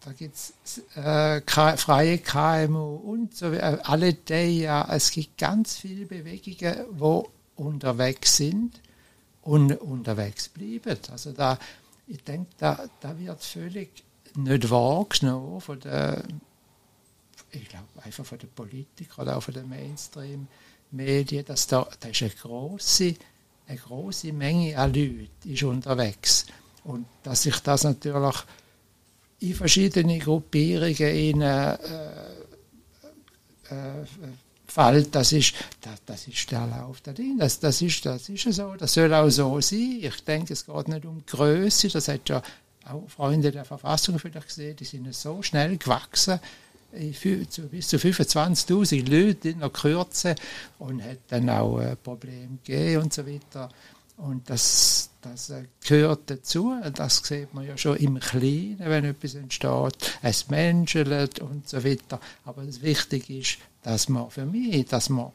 da 0.00 0.12
gibt's 0.16 0.52
äh, 0.96 1.40
freie 1.76 2.18
KMU 2.18 2.96
und 2.96 3.36
so, 3.36 3.52
äh, 3.52 3.78
alle 3.82 4.14
die, 4.14 4.60
ja, 4.62 4.88
es 4.90 5.10
gibt 5.10 5.38
ganz 5.38 5.76
viele 5.76 6.06
Bewegungen, 6.06 6.86
wo 6.90 7.28
unterwegs 7.56 8.36
sind 8.36 8.80
und 9.42 9.72
unterwegs 9.80 10.48
bleiben. 10.48 10.98
Also 11.10 11.32
da, 11.32 11.58
ich 12.06 12.22
denke, 12.24 12.50
da, 12.58 12.88
da 13.00 13.18
wird 13.18 13.42
völlig 13.42 14.04
nicht 14.34 14.70
wahrgenommen 14.70 15.60
von 15.60 15.80
der, 15.80 16.22
ich 17.50 17.68
glaube, 17.68 17.86
einfach 18.02 18.24
von 18.24 18.38
der 18.38 18.46
Politik 18.48 19.18
oder 19.18 19.36
auch 19.36 19.42
von 19.42 19.54
den 19.54 19.68
Mainstream-Medien, 19.68 21.44
dass 21.44 21.66
da, 21.66 21.88
da 22.00 22.08
ist 22.08 22.22
eine 22.22 22.30
große, 22.30 23.14
eine 23.66 23.78
große 23.78 24.32
Menge 24.32 24.76
an 24.76 24.92
Leuten 24.92 25.28
ist 25.44 25.62
unterwegs. 25.62 26.46
Und 26.84 27.06
dass 27.22 27.42
sich 27.42 27.58
das 27.60 27.84
natürlich 27.84 28.36
in 29.40 29.54
verschiedene 29.54 30.18
Gruppierungen 30.18 31.14
in, 31.14 31.40
äh, 31.42 31.74
äh, 33.70 34.04
fällt, 34.66 35.14
das 35.14 35.32
ist, 35.32 35.54
das, 35.80 36.04
das 36.04 36.28
ist 36.28 36.50
der 36.50 36.66
Lauf 36.66 37.00
da 37.00 37.12
drin. 37.12 37.36
Das, 37.38 37.58
das, 37.58 37.80
ist, 37.82 38.04
das 38.04 38.28
ist 38.28 38.52
so, 38.52 38.74
das 38.74 38.94
soll 38.94 39.12
auch 39.14 39.28
so 39.30 39.60
sein. 39.60 39.98
Ich 40.02 40.24
denke, 40.24 40.52
es 40.52 40.66
geht 40.66 40.88
nicht 40.88 41.04
um 41.04 41.24
Größe, 41.24 41.88
das 41.88 42.08
hat 42.08 42.28
ja 42.28 42.42
auch 42.84 43.08
Freunde 43.08 43.50
der 43.50 43.64
Verfassung 43.64 44.18
vielleicht 44.18 44.48
gesehen, 44.48 44.76
die 44.76 44.84
sind 44.84 45.12
so 45.14 45.42
schnell 45.42 45.76
gewachsen, 45.76 46.40
zu, 47.50 47.62
bis 47.68 47.88
zu 47.88 47.96
25.000 47.96 49.08
Leute 49.10 49.50
in 49.50 49.60
der 49.60 49.70
Kürze 49.70 50.34
und 50.78 51.02
hat 51.02 51.18
dann 51.28 51.50
auch 51.50 51.78
ein 51.78 51.96
Problem 52.02 52.58
gegeben 52.64 53.02
und 53.02 53.12
so 53.12 53.26
weiter. 53.26 53.68
Und 54.16 54.50
das, 54.50 55.10
das 55.22 55.52
gehört 55.86 56.22
dazu. 56.26 56.74
Das 56.94 57.18
sieht 57.18 57.54
man 57.54 57.66
ja 57.66 57.76
schon 57.78 57.96
im 57.98 58.18
Kleinen, 58.18 58.80
wenn 58.80 59.04
etwas 59.04 59.34
entsteht. 59.34 60.18
Es 60.22 60.48
menschelt 60.48 61.38
und 61.38 61.68
so 61.68 61.84
weiter. 61.84 62.20
Aber 62.44 62.64
das 62.64 62.82
Wichtige 62.82 63.38
ist, 63.38 63.58
dass 63.82 64.08
man 64.08 64.28
für 64.30 64.44
mich, 64.44 64.86
dass 64.86 65.08
man 65.08 65.30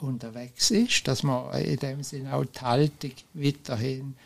unterwegs 0.00 0.70
ist, 0.70 1.06
dass 1.06 1.22
man 1.22 1.54
in 1.60 1.76
dem 1.76 2.02
Sinne 2.02 2.34
auch 2.34 2.44
die 2.44 2.60
Haltung 2.60 3.12
weiterhin 3.34 4.16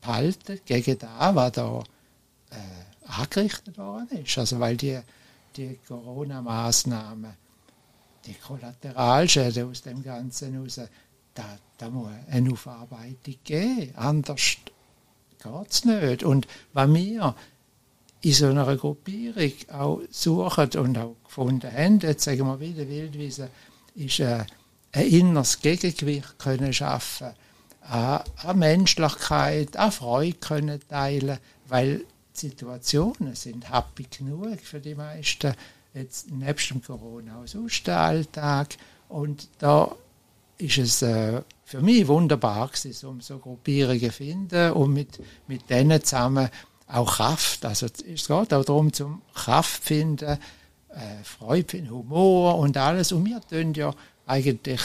behalten 0.00 0.60
gegen 0.64 0.98
das, 0.98 1.34
was 1.34 1.52
da 1.52 1.82
äh, 2.50 3.10
angerichtet 3.10 3.76
worden 3.78 4.24
ist. 4.24 4.38
Also 4.38 4.60
weil 4.60 4.76
die, 4.76 5.00
die 5.56 5.78
Corona-Maßnahmen, 5.86 7.34
die 8.26 8.34
Kollateralschäden 8.34 9.70
aus 9.70 9.82
dem 9.82 10.02
Ganzen 10.02 10.52
heraus, 10.52 10.80
da, 11.34 11.58
da 11.78 11.88
muss 11.88 12.10
eine 12.30 12.52
Aufarbeitung 12.52 13.36
geben. 13.44 13.94
Anders 13.96 14.56
geht 15.42 15.70
es 15.70 15.84
nicht. 15.84 16.22
Und 16.22 16.46
was 16.72 16.92
wir 16.92 17.34
in 18.22 18.32
so 18.32 18.46
einer 18.46 18.76
Gruppierung 18.76 19.52
auch 19.72 20.00
suchen 20.10 20.70
und 20.76 20.98
auch 20.98 21.16
gefunden 21.24 21.72
haben, 21.72 22.00
jetzt 22.00 22.24
sagen 22.24 22.46
wir 22.46 22.60
wieder 22.60 22.86
Wildwiese, 22.88 23.48
ist 23.94 24.20
äh, 24.20 24.44
ein 24.92 25.06
inneres 25.06 25.60
Gegengewicht 25.60 26.38
können 26.38 26.72
schaffen, 26.72 27.30
an, 27.80 28.22
an 28.36 28.58
Menschlichkeit, 28.58 29.76
an 29.76 29.92
Freude 29.92 30.34
können 30.34 30.80
teilen, 30.88 31.38
weil 31.68 32.04
Situationen 32.40 33.34
sind 33.34 33.72
happy 33.72 34.06
genug 34.16 34.60
für 34.60 34.80
die 34.80 34.94
meisten, 34.94 35.54
jetzt 35.94 36.30
nebst 36.30 36.70
dem 36.70 36.82
Corona 36.82 37.40
auch 37.40 37.46
sonst 37.46 37.86
der 37.86 37.98
Alltag. 37.98 38.76
Und 39.08 39.48
da 39.58 39.94
ist 40.58 40.78
es 40.78 41.02
äh, 41.02 41.42
für 41.64 41.80
mich 41.80 42.06
wunderbar 42.06 42.68
gewesen, 42.68 43.06
um 43.06 43.20
so 43.20 43.38
Gruppierungen 43.38 44.00
zu 44.00 44.12
finden 44.12 44.72
und 44.72 44.92
mit, 44.92 45.20
mit 45.46 45.68
denen 45.70 46.02
zusammen 46.02 46.48
auch 46.86 47.16
Kraft, 47.16 47.64
also 47.64 47.86
es 47.86 48.26
geht 48.26 48.52
auch 48.52 48.64
darum, 48.64 48.92
zum 48.92 49.22
Kraft 49.32 49.84
finden, 49.84 50.38
äh, 50.88 51.22
Freude 51.22 51.68
finden, 51.68 51.90
Humor 51.90 52.58
und 52.58 52.76
alles. 52.76 53.12
Und 53.12 53.26
wir 53.26 53.40
tun 53.40 53.74
ja 53.74 53.94
eigentlich 54.26 54.80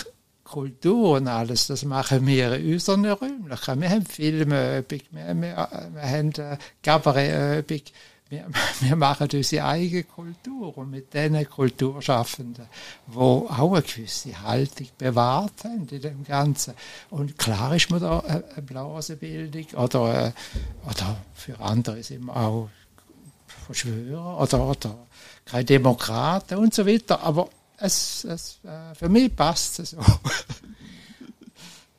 Kultur 0.46 1.18
und 1.18 1.28
alles, 1.28 1.68
das 1.68 1.84
machen 1.84 2.26
wir 2.28 2.54
in 2.54 2.74
unseren 2.74 3.06
Räumlichkeiten. 3.06 3.82
Wir 3.82 3.90
haben 3.90 4.06
Filmübung, 4.06 5.00
wir, 5.12 5.42
wir, 5.42 5.92
wir 5.94 6.02
haben 6.02 6.32
äh, 6.34 6.58
Kabarettübung, 6.84 7.82
wir, 8.30 8.46
wir 8.82 8.96
machen 8.96 9.28
unsere 9.34 9.66
eigene 9.66 10.04
Kultur 10.04 10.78
und 10.78 10.92
mit 10.92 11.12
diesen 11.14 11.50
Kulturschaffenden, 11.50 12.68
die 13.08 13.18
auch 13.18 13.74
eine 13.74 13.82
gewisse 13.82 14.40
Haltung 14.40 14.88
bewahrt 15.00 15.64
haben 15.64 15.88
in 15.90 16.02
dem 16.02 16.24
Ganzen. 16.24 16.76
Und 17.10 17.38
klar 17.40 17.76
ist 17.76 17.90
man 17.90 18.02
da 18.02 18.20
eine 18.20 18.62
Blasenbildung 18.62 19.66
oder, 19.76 20.28
äh, 20.28 20.32
oder 20.88 21.18
für 21.34 21.60
andere 21.60 22.04
sind 22.04 22.24
wir 22.26 22.36
auch 22.36 22.70
Verschwörer 23.66 24.40
oder, 24.40 24.70
oder 24.70 24.96
keine 25.44 25.66
Demokraten 25.66 26.60
und 26.60 26.72
so 26.72 26.86
weiter. 26.86 27.24
Aber 27.24 27.50
es, 27.78 28.24
es, 28.26 28.60
äh, 28.64 28.96
für 28.96 29.10
mich 29.10 29.36
passt 29.36 29.80
es 29.80 29.92
so. 29.92 29.98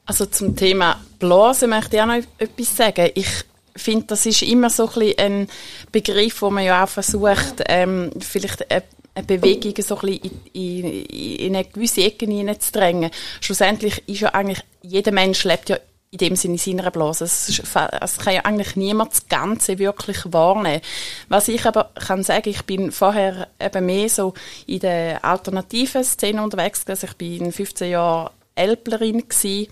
Also 0.08 0.26
zum 0.26 0.54
Thema 0.54 1.00
Blase 1.18 1.66
möchte 1.66 1.96
ich 1.96 2.02
auch 2.02 2.06
noch 2.06 2.22
etwas 2.38 2.76
sagen. 2.76 3.10
Ich 3.14 3.44
finde, 3.74 4.06
das 4.06 4.24
ist 4.24 4.42
immer 4.42 4.70
so 4.70 4.88
ein, 5.18 5.48
Begriff, 5.90 6.42
wo 6.42 6.50
man 6.50 6.64
ja 6.64 6.84
auch 6.84 6.88
versucht, 6.88 7.64
ähm, 7.66 8.10
vielleicht 8.20 8.70
eine, 8.70 8.84
eine 9.14 9.26
Bewegung 9.26 9.74
so 9.82 9.98
ein 9.98 10.08
in, 10.08 10.30
in, 10.52 11.04
in 11.36 11.56
eine 11.56 11.64
gewisse 11.64 12.04
Ecke 12.04 12.26
hineinzudrängen. 12.26 13.10
Schlussendlich 13.40 14.02
ist 14.06 14.20
ja 14.20 14.28
eigentlich, 14.28 14.62
jeder 14.82 15.12
Mensch 15.12 15.42
lebt 15.44 15.70
ja 15.70 15.78
in 16.10 16.18
dem 16.18 16.36
Sinne 16.36 16.54
in 16.54 16.58
seiner 16.58 16.90
Blase. 16.90 17.24
Es, 17.24 17.48
es 17.48 18.18
kann 18.18 18.34
ja 18.34 18.44
eigentlich 18.44 18.76
niemand 18.76 19.12
das 19.12 19.28
Ganze 19.28 19.78
wirklich 19.78 20.18
wahrnehmen. 20.26 20.80
Was 21.28 21.48
ich 21.48 21.64
aber 21.66 21.90
kann 21.94 22.22
sagen, 22.22 22.48
ich 22.48 22.62
bin 22.62 22.92
vorher 22.92 23.48
eben 23.60 23.86
mehr 23.86 24.08
so 24.08 24.34
in 24.66 24.80
der 24.80 25.24
alternativen 25.24 26.04
Szene 26.04 26.42
unterwegs 26.42 26.84
gewesen. 26.84 27.06
Ich 27.10 27.16
bin 27.16 27.44
in 27.46 27.52
15 27.52 27.90
Jahren 27.90 28.30
Elplerin 28.54 29.28
gewesen 29.28 29.68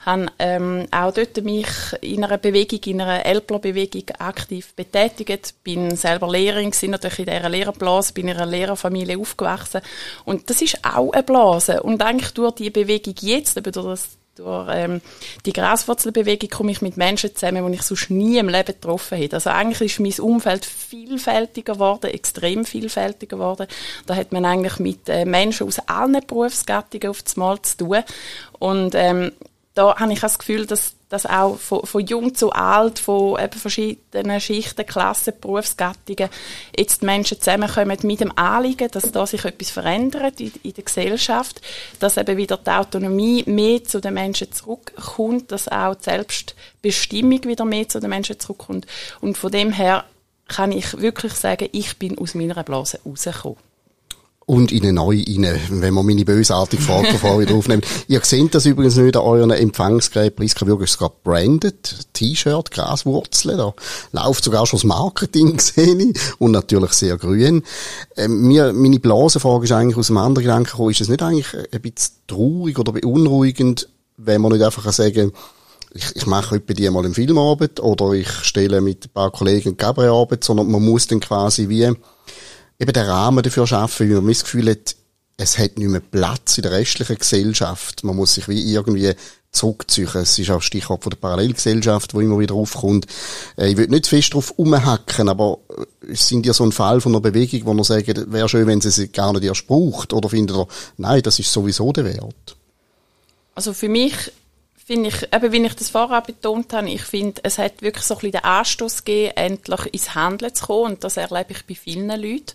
habe 0.00 0.26
ähm, 0.38 0.86
auch 0.90 1.12
dort 1.12 1.42
mich 1.44 1.68
in 2.00 2.24
einer 2.24 2.38
Bewegung, 2.38 2.80
in 2.84 3.00
einer 3.00 3.24
Elpler-Bewegung 3.24 4.04
aktiv 4.18 4.74
betätigt, 4.74 5.54
bin 5.62 5.96
selber 5.96 6.28
Lehrerin 6.28 6.70
gewesen, 6.70 6.90
natürlich 6.90 7.20
in 7.20 7.26
dieser 7.26 7.48
Lehrerblase, 7.48 8.12
bin 8.12 8.28
in 8.28 8.36
einer 8.36 8.46
Lehrerfamilie 8.46 9.18
aufgewachsen 9.18 9.80
und 10.24 10.48
das 10.50 10.62
ist 10.62 10.78
auch 10.84 11.12
eine 11.12 11.22
Blase 11.22 11.82
und 11.82 12.02
eigentlich 12.02 12.32
durch 12.32 12.54
die 12.54 12.70
Bewegung 12.70 13.14
jetzt, 13.20 13.56
durch 13.56 13.74
das 13.74 14.16
durch 14.36 14.68
ähm, 14.72 15.00
die 15.44 15.52
Graswurzelbewegung 15.52 16.48
komme 16.48 16.72
ich 16.72 16.82
mit 16.82 16.96
Menschen 16.96 17.34
zusammen, 17.34 17.66
die 17.70 17.78
ich 17.78 17.82
sonst 17.82 18.10
nie 18.10 18.38
im 18.38 18.48
Leben 18.48 18.66
getroffen 18.66 19.18
hätte. 19.18 19.36
Also 19.36 19.50
eigentlich 19.50 19.98
ist 19.98 20.00
mein 20.00 20.26
Umfeld 20.26 20.64
vielfältiger 20.64 21.74
geworden, 21.74 22.10
extrem 22.10 22.64
vielfältiger 22.64 23.36
geworden. 23.36 23.66
Da 24.06 24.16
hat 24.16 24.32
man 24.32 24.44
eigentlich 24.44 24.78
mit 24.78 25.08
äh, 25.08 25.24
Menschen 25.24 25.66
aus 25.66 25.78
allen 25.80 26.20
Berufsgattungen 26.26 27.10
auf 27.10 27.22
das 27.22 27.36
Mal 27.36 27.60
zu 27.62 27.76
tun. 27.76 28.02
Und 28.58 28.94
ähm, 28.94 29.32
da 29.74 29.96
habe 29.96 30.12
ich 30.12 30.20
das 30.20 30.38
Gefühl, 30.38 30.66
dass, 30.66 30.94
dass 31.08 31.24
auch 31.24 31.56
von, 31.58 31.86
von 31.86 32.04
jung 32.04 32.34
zu 32.34 32.52
alt, 32.52 32.98
von 32.98 33.40
eben 33.40 33.58
verschiedenen 33.58 34.40
Schichten, 34.40 34.84
Klassen, 34.84 35.32
Berufsgattungen, 35.40 36.28
jetzt 36.76 37.02
Menschen 37.02 37.38
zusammenkommen 37.38 37.96
mit 38.02 38.20
dem 38.20 38.36
Anliegen, 38.36 38.90
dass 38.90 39.10
da 39.12 39.26
sich 39.26 39.44
etwas 39.44 39.70
verändert 39.70 40.40
in, 40.40 40.52
in 40.62 40.74
der 40.74 40.84
Gesellschaft, 40.84 41.62
dass 42.00 42.18
eben 42.18 42.36
wieder 42.36 42.58
die 42.58 42.70
Autonomie 42.70 43.44
mehr 43.46 43.82
zu 43.82 44.00
den 44.00 44.14
Menschen 44.14 44.52
zurückkommt, 44.52 45.50
dass 45.52 45.68
auch 45.68 45.94
die 45.94 46.04
Selbstbestimmung 46.04 47.44
wieder 47.44 47.64
mehr 47.64 47.88
zu 47.88 47.98
den 47.98 48.10
Menschen 48.10 48.38
zurückkommt. 48.38 48.86
Und 49.22 49.38
von 49.38 49.50
dem 49.50 49.72
her 49.72 50.04
kann 50.48 50.70
ich 50.70 51.00
wirklich 51.00 51.32
sagen, 51.32 51.68
ich 51.72 51.98
bin 51.98 52.18
aus 52.18 52.34
meiner 52.34 52.62
Blase 52.62 53.00
rausgekommen 53.06 53.71
und 54.52 54.70
in 54.70 54.82
eine 54.82 54.92
neue 54.92 55.24
rein, 55.26 55.58
wenn 55.70 55.94
wir 55.94 56.02
meine 56.02 56.26
bösartige 56.26 56.82
Frage 56.82 57.12
davor 57.12 57.40
wieder 57.40 57.54
aufnehmen. 57.54 57.80
Ihr 58.06 58.20
seht 58.22 58.54
das 58.54 58.66
übrigens 58.66 58.96
nicht 58.96 59.16
an 59.16 59.22
euren 59.22 59.50
Empfangsgeräten. 59.50 60.36
Priska 60.36 60.66
Würger 60.66 60.84
ist 60.84 60.98
gerade 60.98 61.14
branded. 61.24 61.96
T-Shirt, 62.12 62.70
Graswurzeln, 62.70 63.56
da 63.56 63.72
läuft 64.12 64.44
sogar 64.44 64.66
schon 64.66 64.76
das 64.76 64.84
Marketing, 64.84 65.58
sehe 65.58 66.12
Und 66.36 66.50
natürlich 66.50 66.92
sehr 66.92 67.16
grün. 67.16 67.62
Ähm, 68.14 68.42
mir, 68.42 68.74
meine 68.74 69.00
Blasenfrage 69.00 69.64
ist 69.64 69.72
eigentlich 69.72 69.96
aus 69.96 70.10
einem 70.10 70.18
anderen 70.18 70.44
Gedanken 70.44 70.70
gekommen. 70.70 70.90
Ist 70.90 71.00
es 71.00 71.08
nicht 71.08 71.22
eigentlich 71.22 71.46
ein 71.72 71.80
bisschen 71.80 72.16
traurig 72.26 72.78
oder 72.78 72.92
beunruhigend, 72.92 73.88
wenn 74.18 74.42
man 74.42 74.52
nicht 74.52 74.62
einfach 74.62 74.92
sagen 74.92 75.32
ich, 75.94 76.16
ich 76.16 76.26
mache 76.26 76.56
etwa 76.56 76.72
die 76.72 76.88
mal 76.88 77.04
im 77.04 77.14
Filmabend 77.14 77.80
oder 77.80 78.12
ich 78.12 78.30
stelle 78.30 78.80
mit 78.80 79.06
ein 79.06 79.10
paar 79.10 79.30
Kollegen 79.30 79.76
Gabrielabend, 79.76 80.42
sondern 80.42 80.70
man 80.70 80.82
muss 80.82 81.06
dann 81.06 81.20
quasi 81.20 81.68
wie 81.68 81.92
eben 82.78 82.92
den 82.92 83.06
Rahmen 83.06 83.42
dafür 83.42 83.66
schaffen, 83.66 84.08
wie 84.08 84.14
man 84.14 84.28
das 84.28 84.44
Gefühl 84.44 84.70
hat, 84.70 84.96
es 85.36 85.58
hat 85.58 85.78
nicht 85.78 85.88
mehr 85.88 86.00
Platz 86.00 86.58
in 86.58 86.62
der 86.62 86.72
restlichen 86.72 87.16
Gesellschaft. 87.16 88.04
Man 88.04 88.16
muss 88.16 88.34
sich 88.34 88.48
wie 88.48 88.72
irgendwie 88.72 89.14
zurückziehen. 89.50 90.08
Es 90.14 90.38
ist 90.38 90.50
auch 90.50 90.62
Stichwort 90.62 91.02
von 91.02 91.10
der 91.10 91.18
Parallelgesellschaft, 91.18 92.14
wo 92.14 92.20
immer 92.20 92.38
wieder 92.38 92.54
aufkommt. 92.54 93.06
Äh, 93.56 93.70
ich 93.70 93.76
will 93.76 93.88
nicht 93.88 94.06
fest 94.06 94.34
drauf 94.34 94.52
umhacken, 94.56 95.28
aber 95.28 95.58
äh, 96.08 96.14
sind 96.14 96.46
ja 96.46 96.52
so 96.52 96.64
ein 96.64 96.72
Fall 96.72 97.00
von 97.00 97.12
einer 97.12 97.20
Bewegung, 97.20 97.66
wo 97.66 97.74
man 97.74 97.84
sagt, 97.84 98.32
wäre 98.32 98.48
schön, 98.48 98.66
wenn 98.66 98.80
sie 98.80 98.90
sie 98.90 99.08
gar 99.08 99.32
nicht 99.32 99.44
erst 99.44 99.66
braucht. 99.66 100.12
Oder 100.12 100.28
findet 100.28 100.56
ihr, 100.56 100.66
nein, 100.96 101.22
das 101.22 101.38
ist 101.38 101.52
sowieso 101.52 101.92
der 101.92 102.04
Wert? 102.04 102.56
Also 103.54 103.74
für 103.74 103.88
mich 103.88 104.32
finde 104.92 105.08
ich, 105.08 105.22
eben 105.32 105.52
wie 105.52 105.64
ich 105.64 105.74
das 105.74 105.88
vorher 105.88 106.20
betont 106.20 106.74
habe, 106.74 106.90
ich 106.90 107.00
finde, 107.00 107.40
es 107.44 107.56
hat 107.56 107.80
wirklich 107.80 108.04
so 108.04 108.12
ein 108.12 108.18
bisschen 108.18 108.32
den 108.32 108.44
Anstoß 108.44 109.04
gegeben, 109.04 109.36
endlich 109.36 109.94
ins 109.94 110.14
Handeln 110.14 110.54
zu 110.54 110.66
kommen. 110.66 110.92
Und 110.92 111.04
das 111.04 111.16
erlebe 111.16 111.52
ich 111.52 111.64
bei 111.64 111.74
vielen 111.74 112.08
Leuten. 112.08 112.52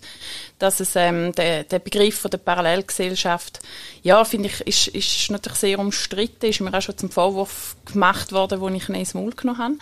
Dass 0.60 0.78
es, 0.78 0.94
ähm, 0.94 1.32
der, 1.32 1.64
der 1.64 1.80
Begriff 1.80 2.20
von 2.20 2.30
der 2.30 2.38
Parallelgesellschaft, 2.38 3.58
ja, 4.04 4.24
finde 4.24 4.50
ich, 4.50 4.60
ist, 4.60 4.86
ist 4.86 5.30
natürlich 5.32 5.58
sehr 5.58 5.80
umstritten, 5.80 6.46
ist 6.46 6.60
mir 6.60 6.72
auch 6.72 6.80
schon 6.80 6.96
zum 6.96 7.10
Vorwurf 7.10 7.74
gemacht 7.92 8.30
worden, 8.30 8.60
wo 8.60 8.68
ich 8.68 8.88
ihn 8.88 8.94
ins 8.94 9.14
Maul 9.14 9.32
genommen 9.32 9.58
habe. 9.58 9.74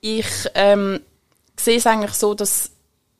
Ich, 0.00 0.26
ähm, 0.54 1.02
sehe 1.56 1.76
es 1.76 1.86
eigentlich 1.86 2.14
so, 2.14 2.34
dass 2.34 2.72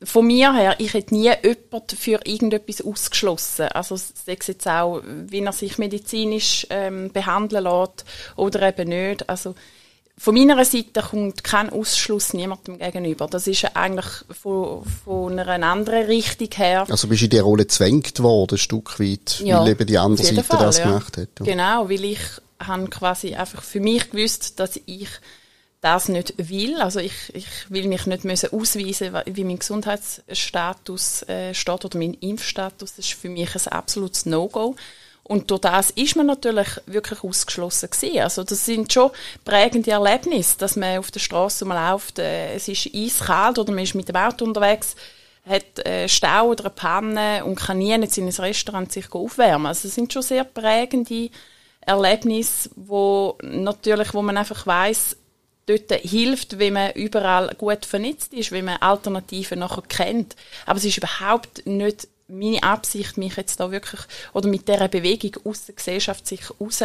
von 0.05 0.27
mir 0.27 0.53
her, 0.55 0.77
ich 0.79 0.95
hätte 0.95 1.15
nie 1.15 1.31
jemanden 1.43 1.97
für 1.97 2.21
irgendetwas 2.25 2.81
ausgeschlossen. 2.83 3.69
Also 3.69 3.97
sei 3.97 4.37
es 4.39 4.47
jetzt 4.47 4.69
auch, 4.69 5.03
wie 5.05 5.41
er 5.41 5.53
sich 5.53 5.79
medizinisch 5.79 6.67
ähm, 6.71 7.11
behandeln 7.13 7.65
lässt 7.65 8.05
oder 8.37 8.63
eben 8.63 8.89
nicht. 8.89 9.29
Also 9.29 9.55
von 10.17 10.35
meiner 10.35 10.65
Seite 10.65 11.03
kommt 11.03 11.43
kein 11.43 11.71
Ausschluss 11.71 12.35
niemandem 12.35 12.79
gegenüber. 12.79 13.27
Das 13.27 13.47
ist 13.47 13.77
eigentlich 13.77 14.07
von, 14.31 14.85
von 15.05 15.39
einer 15.39 15.67
anderen 15.67 16.07
Richtung 16.07 16.51
her. 16.55 16.87
Also 16.89 17.09
bist 17.09 17.23
du 17.23 17.27
in 17.27 17.31
die 17.31 17.39
Rolle 17.39 17.67
zwängt 17.67 18.23
worden, 18.23 18.55
ein 18.55 18.59
Stück 18.59 19.01
weit, 19.01 19.41
Ja, 19.41 19.61
weil 19.61 19.71
eben 19.71 19.87
die 19.87 19.99
andere 19.99 20.25
Seite 20.25 20.45
Fall, 20.45 20.61
das 20.61 20.79
ja. 20.79 20.85
gemacht 20.85 21.17
hat. 21.17 21.29
Ja. 21.41 21.45
Genau, 21.45 21.91
weil 21.91 22.05
ich 22.05 22.21
habe 22.61 22.89
quasi 22.89 23.35
einfach 23.35 23.63
für 23.63 23.81
mich 23.81 24.11
gewusst, 24.11 24.61
dass 24.61 24.79
ich 24.87 25.09
das 25.85 26.09
nicht 26.09 26.35
will. 26.39 26.81
Also 26.81 26.99
ich, 26.99 27.13
ich 27.35 27.47
will 27.69 27.87
mich 27.89 28.07
nicht 28.07 28.25
müssen 28.25 28.53
ausweisen, 28.53 29.13
wie 29.27 29.45
mein 29.45 29.59
Gesundheitsstatus 29.59 31.23
äh, 31.29 31.53
steht 31.53 31.85
oder 31.85 31.99
mein 31.99 32.15
Impfstatus. 32.15 32.97
Das 32.97 33.05
ist 33.05 33.15
für 33.15 33.29
mich 33.29 33.55
ein 33.55 33.73
absolutes 33.73 34.25
No-Go. 34.25 34.77
Und 35.25 35.51
durch 35.51 35.61
das 35.61 35.91
ist 35.91 36.17
man 36.17 36.27
natürlich 36.27 36.69
wirklich 36.87 37.23
ausgeschlossen 37.23 37.91
gewesen. 37.91 38.21
Also 38.21 38.45
das 38.45 38.65
sind 38.65 38.93
schon 38.93 39.11
prägende 39.45 39.91
Erlebnisse, 39.91 40.59
dass 40.59 40.77
man 40.77 40.99
auf 40.99 41.11
der 41.11 41.21
Straße 41.21 41.65
läuft, 41.65 42.19
äh, 42.19 42.55
es 42.55 42.69
ist 42.69 42.91
eiskalt 42.95 43.59
oder 43.59 43.73
man 43.73 43.85
ist 43.85 43.95
mit 43.95 44.09
dem 44.09 44.17
Auto 44.17 44.45
unterwegs, 44.45 44.97
hat 45.47 45.87
äh, 45.87 46.09
Stau 46.09 46.49
oder 46.49 46.65
eine 46.65 46.75
Panne 46.75 47.45
und 47.45 47.57
kann 47.57 47.79
nie 47.79 47.91
jetzt 47.91 48.17
in 48.17 48.27
ein 48.27 48.33
Restaurant 48.33 48.91
sich 48.91 49.13
aufwärmen. 49.13 49.67
Also 49.67 49.89
das 49.89 49.95
sind 49.95 50.13
schon 50.13 50.23
sehr 50.23 50.45
prägende 50.45 51.31
Erlebnisse, 51.81 52.71
wo 52.77 53.37
natürlich, 53.43 54.15
wo 54.15 54.23
man 54.23 54.39
einfach 54.39 54.67
weiß, 54.67 55.17
dort 55.67 55.93
hilft, 55.93 56.59
wenn 56.59 56.75
man 56.75 56.93
überall 56.93 57.55
gut 57.57 57.87
vernetzt 57.87 58.33
ist, 58.33 58.53
wenn 58.53 58.67
man 58.67 58.77
Alternativen 58.79 59.61
nachher 59.61 59.83
kennt. 59.83 60.37
Aber 60.67 60.79
es 60.79 60.85
ist 60.85 60.99
überhaupt 60.99 61.67
nicht 61.67 62.09
meine 62.29 62.63
Absicht, 62.63 63.17
mich 63.19 63.37
jetzt 63.37 63.61
da 63.61 63.71
wirklich 63.71 64.01
oder 64.33 64.49
mit 64.49 64.67
dieser 64.69 64.89
Bewegung 64.89 65.37
aus 65.45 65.67
der 65.67 65.75
Gesellschaft 65.75 66.27
sich 66.27 66.41
raus 66.59 66.83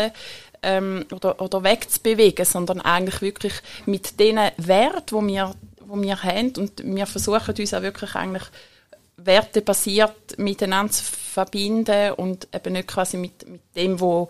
ähm, 0.62 1.06
oder, 1.12 1.42
oder 1.42 1.64
wegzubewegen, 1.64 2.46
sondern 2.46 2.82
eigentlich 2.82 3.22
wirklich 3.22 3.54
mit 3.86 4.20
den 4.20 4.38
Werten, 4.58 5.28
die 5.28 5.34
wir, 5.34 5.56
die 5.82 6.02
wir 6.02 6.24
haben 6.24 6.54
und 6.58 6.84
wir 6.84 7.06
versuchen 7.06 7.56
uns 7.58 7.74
auch 7.74 7.82
wirklich 7.82 8.16
eigentlich 8.16 8.44
wertebasiert 9.18 10.38
miteinander 10.38 10.92
zu 10.92 11.04
verbinden 11.04 12.14
und 12.14 12.48
eben 12.54 12.74
nicht 12.74 12.88
quasi 12.88 13.18
mit, 13.18 13.48
mit 13.48 13.62
dem, 13.76 14.00
wo 14.00 14.30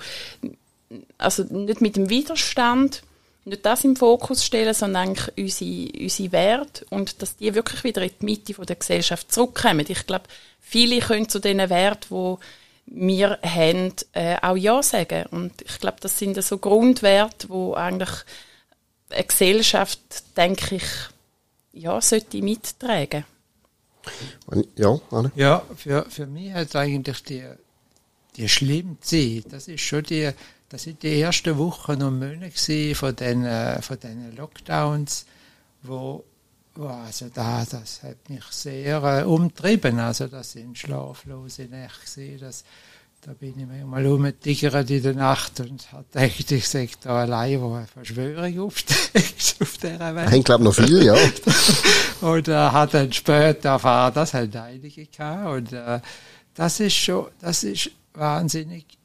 also 1.18 1.44
nicht 1.44 1.82
mit 1.82 1.96
dem 1.96 2.10
Widerstand, 2.10 3.04
nicht 3.50 3.66
das 3.66 3.84
im 3.84 3.96
Fokus 3.96 4.46
stellen, 4.46 4.74
sondern 4.74 5.10
eigentlich 5.10 5.38
unsere, 5.38 6.04
unsere 6.04 6.32
Werte 6.32 6.86
und 6.90 7.22
dass 7.22 7.36
die 7.36 7.54
wirklich 7.54 7.84
wieder 7.84 8.02
in 8.02 8.12
die 8.22 8.26
Mitte 8.26 8.54
von 8.54 8.66
der 8.66 8.76
Gesellschaft 8.76 9.32
zurückkommen. 9.32 9.86
Ich 9.88 10.06
glaube, 10.06 10.26
viele 10.60 11.00
können 11.00 11.30
zu 11.30 11.40
diesen 11.40 11.70
Werten, 11.70 12.06
wo 12.10 12.40
wir 12.86 13.40
haben, 13.44 13.94
äh, 14.14 14.38
auch 14.42 14.56
Ja 14.56 14.82
sagen. 14.82 15.26
Und 15.32 15.62
ich 15.62 15.80
glaube, 15.80 15.98
das 16.02 16.18
sind 16.18 16.42
so 16.44 16.58
Grundwerte, 16.58 17.50
wo 17.50 17.74
eigentlich 17.74 18.10
eine 19.10 19.24
Gesellschaft, 19.24 20.00
denke 20.38 20.76
ich, 20.76 20.84
ja, 21.74 22.00
sollte 22.02 22.42
mittragen. 22.42 23.26
Ja, 24.76 25.00
Anne? 25.12 25.32
Ja, 25.36 25.64
für, 25.76 26.06
für 26.10 26.26
mich 26.26 26.54
hat 26.54 26.76
eigentlich 26.76 27.24
die, 27.24 27.44
die 28.36 28.50
schlimme 28.50 29.00
Zeit, 29.02 29.46
das 29.52 29.68
ist 29.68 29.82
schon 29.82 30.04
die, 30.04 30.32
das 30.70 30.84
sind 30.84 31.02
die 31.02 31.20
ersten 31.20 31.58
Wochen 31.58 32.02
und 32.02 32.20
Monate 32.20 32.96
von 32.96 33.16
den, 33.16 33.46
äh, 33.46 33.82
von 33.82 34.00
den 34.00 34.36
Lockdowns, 34.36 35.26
wo, 35.84 36.24
wo 36.76 36.88
also 36.88 37.28
da, 37.34 37.66
das 37.70 38.04
hat 38.04 38.30
mich 38.30 38.44
sehr 38.52 39.04
äh, 39.04 39.24
umtrieben, 39.24 40.00
also 40.00 40.28
das 40.28 40.52
sind 40.52 40.78
schlaflose 40.78 41.64
Nächte 41.64 42.38
das, 42.38 42.64
da 43.22 43.34
bin 43.34 43.60
ich 43.60 43.66
manchmal 43.66 44.06
rumgetigert 44.06 44.90
in 44.90 45.04
der 45.04 45.14
Nacht 45.16 45.60
und 45.60 45.92
habe 45.92 46.06
gedacht, 46.12 46.52
ich 46.52 46.68
sage 46.68 46.92
da 47.02 47.22
allein, 47.22 47.60
wo 47.62 47.74
eine 47.74 47.88
Verschwörung 47.88 48.60
aufsteigt 48.60 49.56
auf 49.62 49.78
dieser 49.78 50.16
Welt. 50.16 50.34
Ich 50.34 50.44
glaube 50.46 50.64
noch 50.64 50.74
viel, 50.74 51.04
ja. 51.04 51.16
Und 52.22 52.48
äh, 52.48 52.54
hat 52.54 52.94
dann 52.94 53.12
später 53.12 53.70
erfahren, 53.70 54.14
das 54.14 54.34
hat 54.34 54.56
einige 54.56 55.06
gehabt. 55.06 55.48
Und 55.48 55.74
äh, 55.74 56.00
das 56.54 56.80
ist 56.80 56.96
schon, 56.96 57.28
das 57.40 57.64
ist 57.64 57.92
wahnsinnig 58.14 58.99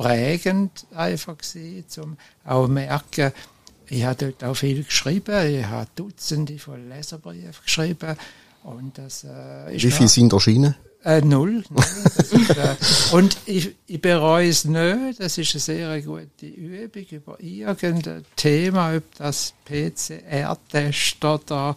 prägend 0.00 0.86
einfach 0.94 1.36
gewesen, 1.36 1.84
zum 1.88 2.16
auch 2.44 2.68
merken, 2.68 3.32
ich 3.88 4.04
habe 4.04 4.26
dort 4.26 4.44
auch 4.44 4.54
viel 4.54 4.84
geschrieben, 4.84 5.58
ich 5.58 5.66
habe 5.66 5.88
Dutzende 5.94 6.58
von 6.58 6.88
Leserbriefen 6.88 7.64
geschrieben 7.64 8.16
und 8.62 8.96
das 8.96 9.24
äh, 9.24 9.72
Wie 9.72 9.90
viele 9.90 10.08
sind 10.08 10.32
erschienen? 10.32 10.74
äh, 11.04 11.20
null. 11.20 11.64
null. 11.70 11.84
Ist, 12.16 12.50
äh, 12.50 12.76
und 13.12 13.36
ich, 13.46 13.74
ich 13.86 14.00
bereue 14.00 14.48
es 14.48 14.64
nicht. 14.64 15.20
Das 15.20 15.38
ist 15.38 15.54
eine 15.54 15.60
sehr 15.60 16.02
gute 16.02 16.46
Übung 16.46 17.04
über 17.10 17.40
irgendein 17.40 18.24
Thema, 18.36 18.96
ob 18.96 19.02
das 19.16 19.54
PCR-Test 19.64 21.24
oder 21.24 21.76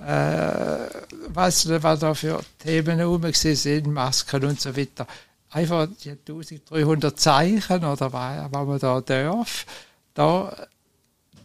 äh, 0.00 0.88
was, 1.28 1.68
was 1.68 2.00
da 2.00 2.14
für 2.14 2.40
Themen 2.58 2.98
gewesen 2.98 3.56
sind, 3.56 3.86
Masken 3.88 4.44
und 4.44 4.60
so 4.60 4.76
weiter. 4.76 5.06
Einfach 5.50 5.88
die 6.04 6.10
1300 6.10 7.18
Zeichen 7.18 7.84
oder 7.84 8.12
was, 8.12 8.50
man 8.50 8.78
da 8.78 9.00
darf, 9.00 9.66
da 10.14 10.68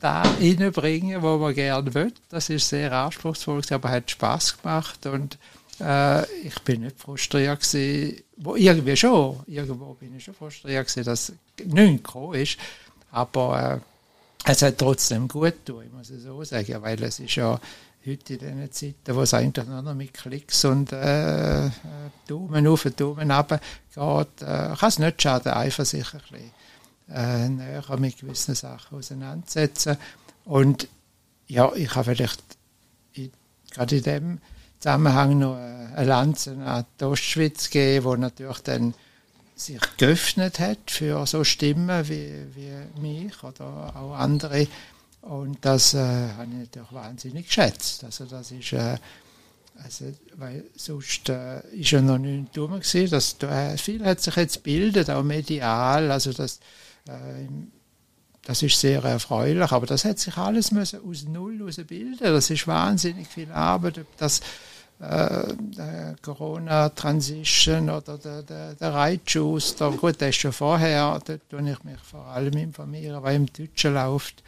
da 0.04 0.22
reinbringen, 0.22 1.22
wo 1.22 1.38
man 1.38 1.54
gerne 1.54 1.94
will. 1.94 2.14
Das 2.30 2.50
ist 2.50 2.68
sehr 2.68 2.92
anspruchsvoll, 2.92 3.62
aber 3.70 3.90
hat 3.90 4.12
Spaß 4.12 4.62
gemacht 4.62 5.06
und 5.06 5.38
äh, 5.80 6.24
ich 6.46 6.60
bin 6.66 6.82
nicht 6.82 7.00
frustriert 7.00 7.62
gewesen, 7.62 8.22
wo 8.36 8.56
irgendwie 8.56 8.98
schon, 8.98 9.40
irgendwo 9.48 9.94
bin 9.94 10.16
ich 10.16 10.26
schon 10.26 10.34
frustriert 10.34 10.88
gewesen, 10.88 11.06
dass 11.06 11.32
nichts 11.64 12.04
gekommen 12.04 12.34
ist, 12.34 12.58
aber 13.12 13.82
äh, 14.46 14.52
es 14.52 14.62
hat 14.62 14.78
trotzdem 14.78 15.30
gut 15.30 15.66
getan, 15.66 15.86
ich 15.86 15.94
muss 15.94 16.10
es 16.10 16.24
so 16.24 16.44
sagen, 16.44 16.82
weil 16.82 17.02
es 17.02 17.20
ist 17.20 17.36
ja 17.36 17.60
heute 18.06 18.34
in 18.34 18.40
diesen 18.40 18.72
Zeiten, 18.72 19.16
wo 19.16 19.22
es 19.22 19.34
eigentlich 19.34 19.66
nur 19.66 19.82
noch 19.82 19.94
mit 19.94 20.14
Klicks 20.14 20.66
und 20.66 20.92
äh, 20.92 21.68
äh, 21.68 21.72
Daumen 22.28 22.68
auf 22.68 22.86
und 22.86 23.00
Daumen 23.00 23.32
runter 23.32 23.60
geht, 23.94 24.42
äh, 24.42 24.76
kann 24.76 24.90
es 24.90 25.00
nicht 25.00 25.22
schaden, 25.22 25.54
einfach 25.54 25.86
sich 25.86 26.14
ein 26.14 26.22
bisschen 26.30 26.52
äh, 27.10 27.50
näher 27.50 27.98
mit 27.98 28.18
gewissen 28.18 28.56
Sachen 28.56 28.98
auseinandersetzen. 28.98 29.98
Und 30.46 30.88
ja, 31.48 31.72
ich 31.76 31.94
habe 31.96 32.16
vielleicht 32.16 32.42
gerade 33.72 33.96
in 33.98 34.04
dem 34.04 34.40
Zusammenhang 34.80 35.40
noch 35.40 35.56
äh, 35.56 35.96
eine 35.96 36.06
Lanze 36.06 36.58
an 36.58 36.86
die 37.00 37.06
Ostschweiz 37.06 37.70
gegeben, 37.70 38.06
wo 38.06 38.16
natürlich 38.16 38.60
dann 38.60 38.94
sich 39.56 39.80
geöffnet 39.98 40.60
hat 40.60 40.90
für 40.90 41.26
so 41.26 41.44
Stimmen 41.44 42.08
wie, 42.10 42.46
wie 42.56 43.02
mich 43.02 43.44
oder 43.44 43.94
auch 43.96 44.16
andere. 44.16 44.68
Und 45.24 45.58
das 45.62 45.94
äh, 45.94 46.00
habe 46.00 46.48
ich 46.52 46.58
natürlich 46.60 46.92
wahnsinnig 46.92 47.48
geschätzt. 47.48 48.04
Also 48.04 48.26
das 48.26 48.52
ist, 48.52 48.74
äh, 48.74 48.98
also, 49.82 50.06
weil 50.36 50.66
sonst 50.76 51.30
äh, 51.30 51.62
ist 51.70 51.92
ja 51.92 52.02
noch 52.02 52.18
nicht 52.18 52.56
dumm 52.56 52.80
gewesen. 52.80 53.10
Das, 53.10 53.38
äh, 53.42 53.78
viel 53.78 54.04
hat 54.04 54.20
sich 54.20 54.36
jetzt 54.36 54.56
gebildet, 54.56 55.10
auch 55.10 55.24
medial. 55.24 56.12
Also 56.12 56.34
das, 56.34 56.60
äh, 57.08 57.48
das 58.44 58.62
ist 58.62 58.78
sehr 58.78 59.02
erfreulich, 59.04 59.72
aber 59.72 59.86
das 59.86 60.04
hat 60.04 60.20
sich 60.20 60.36
alles 60.38 60.72
müssen 60.72 61.00
aus 61.10 61.24
Null 61.24 61.72
bilden. 61.88 62.18
Das 62.20 62.50
ist 62.50 62.68
wahnsinnig 62.68 63.28
viel 63.28 63.50
Arbeit, 63.52 64.00
ob 64.00 64.18
das 64.18 64.42
äh, 65.00 66.16
Corona-Transition 66.22 67.90
oder 67.90 68.18
der, 68.18 68.44
der, 68.44 68.76
der 68.76 68.94
Reitschuster, 68.94 69.92
gut, 69.92 70.20
der 70.20 70.30
ist 70.30 70.36
schon 70.42 70.52
vorher, 70.52 71.20
dort 71.26 71.50
tue 71.50 71.72
ich 71.72 71.84
mich 71.84 72.00
vor 72.00 72.26
allem 72.26 72.58
informieren, 72.58 73.24
was 73.24 73.34
im 73.34 73.46
Deutschen 73.46 73.94
läuft. 73.94 74.44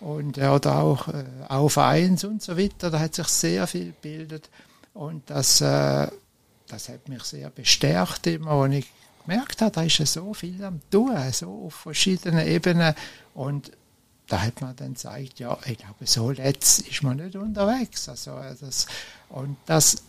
Und, 0.00 0.38
äh, 0.38 0.48
oder 0.48 0.78
auch 0.78 1.08
äh, 1.08 1.24
auf 1.48 1.78
eins 1.78 2.24
und 2.24 2.42
so 2.42 2.56
weiter, 2.56 2.90
da 2.90 3.00
hat 3.00 3.14
sich 3.14 3.28
sehr 3.28 3.66
viel 3.66 3.86
gebildet. 3.86 4.48
Und 4.94 5.28
das, 5.30 5.60
äh, 5.60 6.08
das 6.68 6.88
hat 6.88 7.08
mich 7.08 7.24
sehr 7.24 7.50
bestärkt 7.50 8.26
immer, 8.26 8.58
und 8.58 8.72
ich 8.72 8.86
gemerkt 9.26 9.60
habe, 9.60 9.72
da 9.72 9.82
ist 9.82 9.98
ja 9.98 10.06
so 10.06 10.32
viel 10.34 10.62
am 10.64 10.80
tun, 10.90 11.16
so 11.32 11.64
auf 11.66 11.74
verschiedenen 11.74 12.46
Ebenen. 12.46 12.94
Und 13.34 13.72
da 14.28 14.42
hat 14.42 14.60
man 14.60 14.76
dann 14.76 14.94
gesagt, 14.94 15.38
ja, 15.38 15.58
ich 15.66 15.78
glaube, 15.78 16.06
so 16.06 16.30
letzt 16.30 16.80
ist 16.80 17.02
man 17.02 17.16
nicht 17.16 17.34
unterwegs. 17.36 18.08
Also, 18.08 18.38
äh, 18.38 18.54
das, 18.60 18.86
und 19.30 19.56
das 19.66 20.02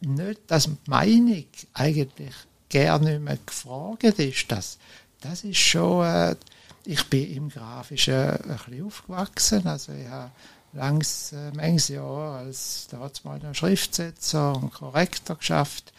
nicht, 0.00 0.40
dass 0.46 0.64
die 0.64 0.76
Meinung 0.86 1.44
eigentlich 1.74 2.34
gar 2.70 2.98
nicht 2.98 3.20
mehr 3.20 3.38
gefragt 3.44 4.04
ist, 4.04 4.52
das, 4.52 4.78
das 5.20 5.44
ist 5.44 5.58
schon, 5.58 6.04
äh, 6.04 6.36
ich 6.86 7.04
bin 7.10 7.30
im 7.32 7.48
Grafischen 7.48 8.14
ein 8.14 8.38
bisschen 8.42 8.86
aufgewachsen. 8.86 9.66
Also 9.66 9.92
ich 9.92 10.08
habe 10.08 10.30
langs 10.72 11.32
äh, 11.32 11.50
manches 11.52 11.88
Jahr 11.88 12.38
als 12.38 12.88
damals 12.88 13.56
Schriftsetzer 13.56 14.54
und 14.54 14.72
Korrektor 14.72 15.36
geschafft. 15.36 15.92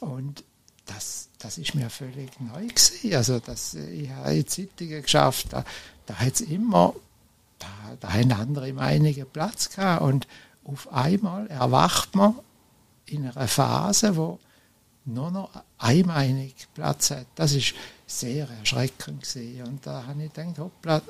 Und 0.00 0.44
das, 0.86 1.28
das 1.38 1.58
ist 1.58 1.74
mir 1.74 1.90
völlig 1.90 2.30
neu 2.40 2.66
gewesen. 2.66 3.14
Also 3.14 3.40
das, 3.40 3.74
ich 3.74 4.10
habe 4.10 4.34
in 4.34 4.46
Zeitungen 4.46 5.02
geschafft, 5.02 5.52
da, 5.52 5.64
da 6.06 6.14
hat 6.14 6.34
es 6.34 6.40
immer, 6.42 6.94
da, 7.58 7.68
da 8.00 8.12
haben 8.12 8.32
andere 8.32 8.72
Meinungen 8.72 9.26
Platz 9.32 9.70
gehabt. 9.70 10.02
Und 10.02 10.28
auf 10.64 10.92
einmal 10.92 11.48
erwacht 11.48 12.14
man 12.14 12.34
in 13.06 13.28
einer 13.28 13.48
Phase, 13.48 14.16
wo 14.16 14.38
nur 15.04 15.30
noch 15.30 15.50
eine 15.78 16.04
Meinung 16.04 16.52
Platz 16.74 17.10
hat. 17.10 17.26
Das 17.34 17.52
ist 17.52 17.74
sehr 18.20 18.48
erschreckend 18.48 19.22
gewesen. 19.22 19.62
Und 19.64 19.86
da 19.86 20.04
habe 20.06 20.22
ich 20.22 20.32
gedacht, 20.32 20.58
hoppla, 20.58 21.02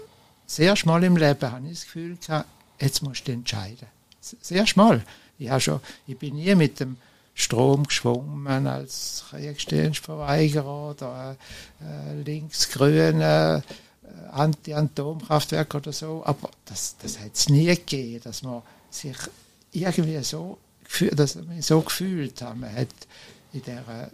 sehr 0.47 0.77
schmal 0.77 1.03
im 1.05 1.17
Leben 1.17 1.51
habe 1.51 1.67
ich 1.67 1.75
das 1.75 1.85
Gefühl 1.85 2.17
gehabt, 2.17 2.49
jetzt 2.81 3.03
musst 3.03 3.27
du 3.27 3.33
entscheiden. 3.33 3.89
Sehr 4.21 4.67
schmal. 4.67 5.05
Ich, 5.39 5.49
habe 5.49 5.61
schon, 5.61 5.81
ich 6.07 6.19
bin 6.19 6.37
nie 6.37 6.55
mit 6.55 6.79
dem 6.81 6.97
Strom 7.35 7.85
geschwommen 7.85 8.67
als 8.67 9.25
Kriegsdienstverweigerer 9.31 10.91
oder 10.91 11.37
äh, 11.81 12.23
linksgrüne 12.23 13.63
äh, 14.05 14.29
Anti-Atomkraftwerk 14.31 15.75
oder 15.75 15.93
so. 15.93 16.23
Aber 16.25 16.51
das, 16.67 16.97
das 17.03 17.19
hat 17.19 17.35
es 17.35 17.49
nie 17.49 17.67
gegeben, 17.67 18.21
dass 18.23 18.43
man 18.43 18.63
sich 18.91 19.17
irgendwie 19.73 20.23
so, 20.23 20.59
dass 21.13 21.37
man 21.37 21.63
so 21.63 21.81
gefühlt 21.81 22.43
hat. 22.43 22.57
Man 22.57 22.75
hat 22.75 22.89
in 23.53 23.63
der 23.63 24.11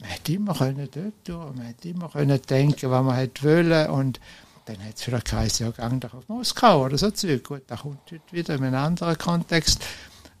man 0.00 0.08
hätte 0.10 0.32
immer 0.32 0.54
können 0.54 0.88
dort 0.90 1.24
tun, 1.24 1.56
man 1.56 1.66
hätte 1.66 1.88
immer 1.88 2.08
können 2.08 2.40
denken, 2.48 2.90
was 2.90 3.04
man 3.04 3.16
hätte 3.16 3.42
wollen 3.42 3.90
und 3.90 4.20
dann 4.66 4.84
hat 4.84 4.96
es 4.96 5.02
vielleicht 5.02 5.30
geheißen, 5.30 5.66
ja, 5.66 5.72
gang 5.72 6.00
doch 6.00 6.14
auf 6.14 6.28
Moskau 6.28 6.84
oder 6.84 6.98
so 6.98 7.10
Zeug. 7.12 7.44
Gut, 7.44 7.62
da 7.68 7.76
kommt 7.76 8.00
heute 8.10 8.20
wieder 8.32 8.56
in 8.56 8.64
einem 8.64 8.74
anderen 8.74 9.16
Kontext. 9.16 9.84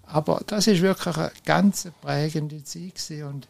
Aber 0.04 0.42
das 0.46 0.66
ist 0.66 0.82
wirklich 0.82 1.16
eine 1.16 1.30
ganz 1.44 1.88
prägende 2.02 2.62
Zeit 2.64 2.96
gewesen. 2.96 3.22
und 3.24 3.48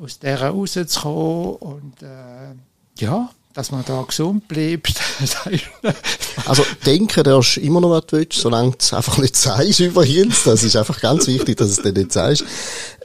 aus 0.00 0.18
der 0.18 0.42
rauszukommen 0.42 1.56
und 1.56 2.02
äh, 2.02 2.54
ja, 2.98 3.30
dass 3.54 3.70
man 3.70 3.84
da 3.86 4.02
gesund 4.02 4.48
bleibt. 4.48 4.94
also 6.46 6.64
denken 6.86 7.22
darfst 7.24 7.58
immer 7.58 7.80
noch, 7.80 7.90
was 7.90 8.06
du 8.06 8.16
willst, 8.16 8.40
solange 8.40 8.70
du 8.70 8.76
es 8.78 8.92
einfach 8.92 9.18
nicht 9.18 9.36
sagst 9.36 9.80
übrigens. 9.80 10.44
Das 10.44 10.62
ist 10.62 10.76
einfach 10.76 11.00
ganz 11.00 11.26
wichtig, 11.26 11.56
dass 11.56 11.68
du 11.68 11.72
es 11.74 11.82
dann 11.82 11.94
nicht 11.94 12.12
sagst. 12.12 12.44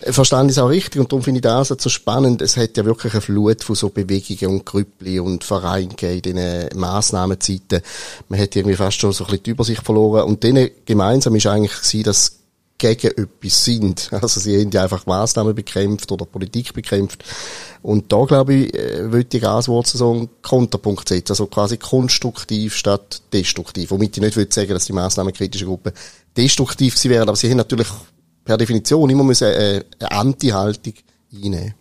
Verstanden 0.09 0.49
ist 0.49 0.59
auch 0.59 0.69
richtig 0.69 1.01
und 1.01 1.11
darum 1.11 1.23
finde 1.23 1.39
ich 1.39 1.41
das 1.41 1.67
so 1.67 1.89
spannend. 1.89 2.41
Es 2.41 2.55
hat 2.55 2.77
ja 2.77 2.85
wirklich 2.85 3.13
eine 3.13 3.21
Flut 3.21 3.63
von 3.63 3.75
so 3.75 3.89
Bewegungen 3.89 4.57
und 4.57 4.65
Grüppli 4.65 5.19
und 5.19 5.43
Vereinen 5.43 5.95
in 5.99 6.21
diesen 6.21 6.69
Massnahmenzeiten. 6.75 7.81
Man 8.29 8.39
hat 8.39 8.55
irgendwie 8.55 8.75
fast 8.75 8.99
schon 8.99 9.11
so 9.11 9.25
ein 9.25 9.27
bisschen 9.27 9.43
die 9.43 9.49
Übersicht 9.51 9.83
verloren 9.83 10.23
und 10.23 10.43
denen 10.43 10.69
gemeinsam 10.85 11.35
ist 11.35 11.47
eigentlich 11.47 11.75
gewesen, 11.75 12.03
dass 12.03 12.37
gegen 12.77 13.07
etwas 13.07 13.65
sind. 13.65 14.09
Also 14.21 14.39
sie 14.39 14.59
haben 14.59 14.71
ja 14.71 14.83
einfach 14.83 15.05
Maßnahmen 15.05 15.55
bekämpft 15.55 16.11
oder 16.11 16.25
Politik 16.25 16.73
bekämpft. 16.73 17.23
Und 17.81 18.11
da, 18.11 18.25
glaube 18.25 18.53
ich, 18.53 18.73
äh, 18.73 19.11
würde 19.11 19.25
die 19.25 19.39
Gaswurzel 19.39 19.97
so 19.97 20.11
einen 20.11 20.29
Konterpunkt 20.41 21.07
setzen. 21.07 21.31
Also 21.31 21.47
quasi 21.47 21.77
konstruktiv 21.77 22.75
statt 22.75 23.21
destruktiv. 23.33 23.91
Womit 23.91 24.17
ich 24.17 24.23
nicht 24.23 24.35
würde 24.35 24.53
sagen, 24.53 24.69
dass 24.69 24.85
die 24.85 24.93
maßnahmenkritische 24.93 25.65
Gruppen 25.65 25.93
destruktiv 26.35 26.97
sie 26.97 27.09
wären. 27.09 27.27
Aber 27.27 27.35
sie 27.35 27.49
haben 27.49 27.57
natürlich 27.57 27.87
per 28.43 28.57
Definition 28.57 29.09
immer 29.09 29.23
müssen 29.23 29.47
äh, 29.47 29.83
eine 29.99 30.11
Anti-Haltung 30.11 30.93
einnehmen. 31.33 31.73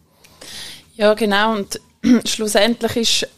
Ja, 0.97 1.15
genau. 1.15 1.57
Und 1.57 1.81
schlussendlich 2.29 2.97
ist 2.97 3.29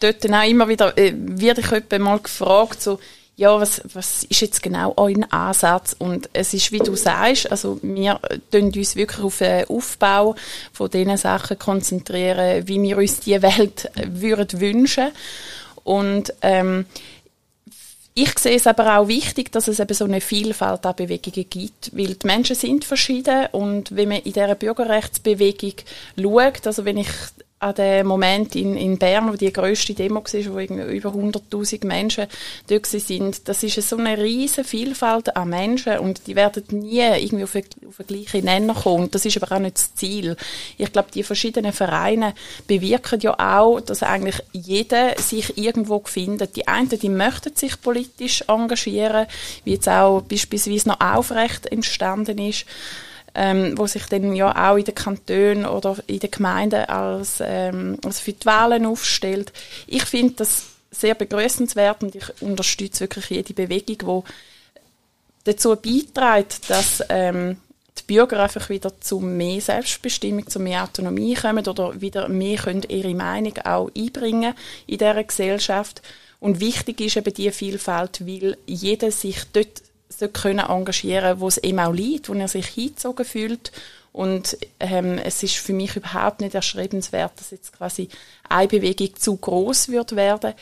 dort 0.00 0.24
dann 0.24 0.34
auch 0.34 0.48
immer 0.48 0.68
wieder, 0.68 0.96
äh, 0.96 1.12
wird 1.14 1.58
ich 1.58 1.98
mal 1.98 2.18
gefragt, 2.18 2.82
so, 2.82 2.98
ja, 3.38 3.60
was, 3.60 3.80
was 3.94 4.24
ist 4.24 4.40
jetzt 4.40 4.62
genau 4.64 4.94
euer 4.96 5.24
Ansatz? 5.30 5.94
Und 5.96 6.28
es 6.32 6.52
ist, 6.54 6.72
wie 6.72 6.80
du 6.80 6.96
sagst, 6.96 7.48
also 7.52 7.78
wir 7.82 8.18
tun 8.50 8.72
uns 8.74 8.96
wirklich 8.96 9.24
auf 9.24 9.38
den 9.38 9.64
Aufbau 9.68 10.34
von 10.72 10.90
diesen 10.90 11.16
Sachen 11.16 11.56
konzentrieren, 11.56 12.66
wie 12.66 12.82
wir 12.82 12.98
uns 12.98 13.20
die 13.20 13.40
Welt 13.40 13.92
würden 13.94 14.60
wünschen. 14.60 15.12
Und 15.84 16.34
ähm, 16.42 16.86
ich 18.14 18.36
sehe 18.40 18.56
es 18.56 18.66
aber 18.66 18.98
auch 18.98 19.06
wichtig, 19.06 19.52
dass 19.52 19.68
es 19.68 19.78
eben 19.78 19.94
so 19.94 20.04
eine 20.04 20.20
Vielfalt 20.20 20.84
an 20.84 20.96
Bewegungen 20.96 21.48
gibt, 21.48 21.96
weil 21.96 22.16
die 22.16 22.26
Menschen 22.26 22.56
sind 22.56 22.84
verschieden 22.84 23.46
und 23.52 23.94
wenn 23.94 24.08
man 24.08 24.18
in 24.18 24.32
dieser 24.32 24.56
Bürgerrechtsbewegung 24.56 25.74
schaut, 26.20 26.66
also 26.66 26.84
wenn 26.84 26.96
ich 26.96 27.08
an 27.60 27.74
dem 27.74 28.06
Moment 28.06 28.54
in, 28.54 28.76
in 28.76 28.98
Bern, 28.98 29.32
wo 29.32 29.36
die 29.36 29.52
grösste 29.52 29.94
Demo 29.94 30.22
war, 30.22 30.54
wo 30.54 30.60
über 30.60 31.10
100'000 31.10 31.86
Menschen 31.86 32.26
dort 32.68 32.86
sind, 32.86 33.48
das 33.48 33.62
ist 33.62 33.88
so 33.88 33.96
eine 33.96 34.16
riesige 34.18 34.64
Vielfalt 34.64 35.34
an 35.34 35.48
Menschen 35.48 35.98
und 35.98 36.26
die 36.26 36.36
werden 36.36 36.64
nie 36.70 37.00
irgendwie 37.00 37.44
auf, 37.44 37.52
den 37.52 38.06
gleichen 38.06 38.44
Nenner 38.44 38.74
kommen. 38.74 39.10
Das 39.10 39.24
ist 39.24 39.42
aber 39.42 39.56
auch 39.56 39.60
nicht 39.60 39.76
das 39.76 39.94
Ziel. 39.94 40.36
Ich 40.76 40.92
glaube, 40.92 41.08
die 41.12 41.24
verschiedenen 41.24 41.72
Vereine 41.72 42.34
bewirken 42.66 43.20
ja 43.20 43.34
auch, 43.38 43.80
dass 43.80 44.02
eigentlich 44.02 44.40
jeder 44.52 45.18
sich 45.18 45.58
irgendwo 45.58 46.00
findet. 46.04 46.54
Die 46.54 46.68
einen, 46.68 46.88
die 46.88 47.08
möchten 47.08 47.56
sich 47.56 47.80
politisch 47.80 48.44
engagieren, 48.46 49.26
wie 49.64 49.72
jetzt 49.72 49.88
auch 49.88 50.22
beispielsweise 50.22 50.88
noch 50.88 51.00
aufrecht 51.00 51.66
entstanden 51.66 52.38
ist 52.38 52.66
ähm, 53.34 53.76
wo 53.76 53.86
sich 53.86 54.06
dann 54.06 54.34
ja 54.34 54.70
auch 54.70 54.76
in 54.76 54.84
den 54.84 54.94
Kantonen 54.94 55.66
oder 55.66 55.96
in 56.06 56.18
den 56.18 56.30
Gemeinden 56.30 56.84
als, 56.84 57.38
ähm, 57.40 57.98
als 58.04 58.20
für 58.20 58.32
die 58.32 58.46
Wahlen 58.46 58.86
aufstellt. 58.86 59.52
Ich 59.86 60.04
finde 60.04 60.34
das 60.34 60.64
sehr 60.90 61.14
begrüßenswert 61.14 62.02
und 62.02 62.14
ich 62.14 62.42
unterstütze 62.42 63.00
wirklich 63.00 63.30
jede 63.30 63.54
Bewegung, 63.54 64.24
die 64.24 65.50
dazu 65.50 65.76
beiträgt, 65.76 66.68
dass 66.70 67.02
ähm, 67.08 67.58
die 67.98 68.14
Bürger 68.14 68.42
einfach 68.42 68.68
wieder 68.68 68.98
zu 69.00 69.20
mehr 69.20 69.60
Selbstbestimmung, 69.60 70.48
zu 70.48 70.60
mehr 70.60 70.84
Autonomie 70.84 71.34
kommen 71.34 71.66
oder 71.66 72.00
wieder 72.00 72.28
mehr 72.28 72.58
können 72.58 72.84
ihre 72.88 73.14
Meinung 73.14 73.56
auch 73.64 73.90
einbringen 73.96 74.54
in 74.86 74.98
dieser 74.98 75.24
Gesellschaft. 75.24 76.02
Und 76.40 76.60
wichtig 76.60 77.00
ist 77.00 77.16
eben 77.16 77.34
die 77.34 77.50
Vielfalt, 77.50 78.26
weil 78.26 78.56
jeder 78.66 79.10
sich 79.10 79.38
dort 79.52 79.82
können 80.32 80.66
engagieren 80.66 81.40
wo 81.40 81.48
es 81.48 81.58
ihm 81.58 81.78
auch 81.78 81.92
liegt, 81.92 82.28
wo 82.28 82.34
er 82.34 82.48
sich 82.48 82.66
hingezogen 82.66 83.24
fühlt. 83.24 83.72
Und 84.12 84.56
ähm, 84.80 85.18
es 85.18 85.42
ist 85.42 85.56
für 85.56 85.72
mich 85.72 85.96
überhaupt 85.96 86.40
nicht 86.40 86.54
erstrebenswert, 86.54 87.32
dass 87.36 87.50
jetzt 87.50 87.72
quasi 87.72 88.08
eine 88.48 88.68
Bewegung 88.68 89.14
zu 89.16 89.36
groß 89.36 89.90
wird 89.90 90.16
werden. 90.16 90.54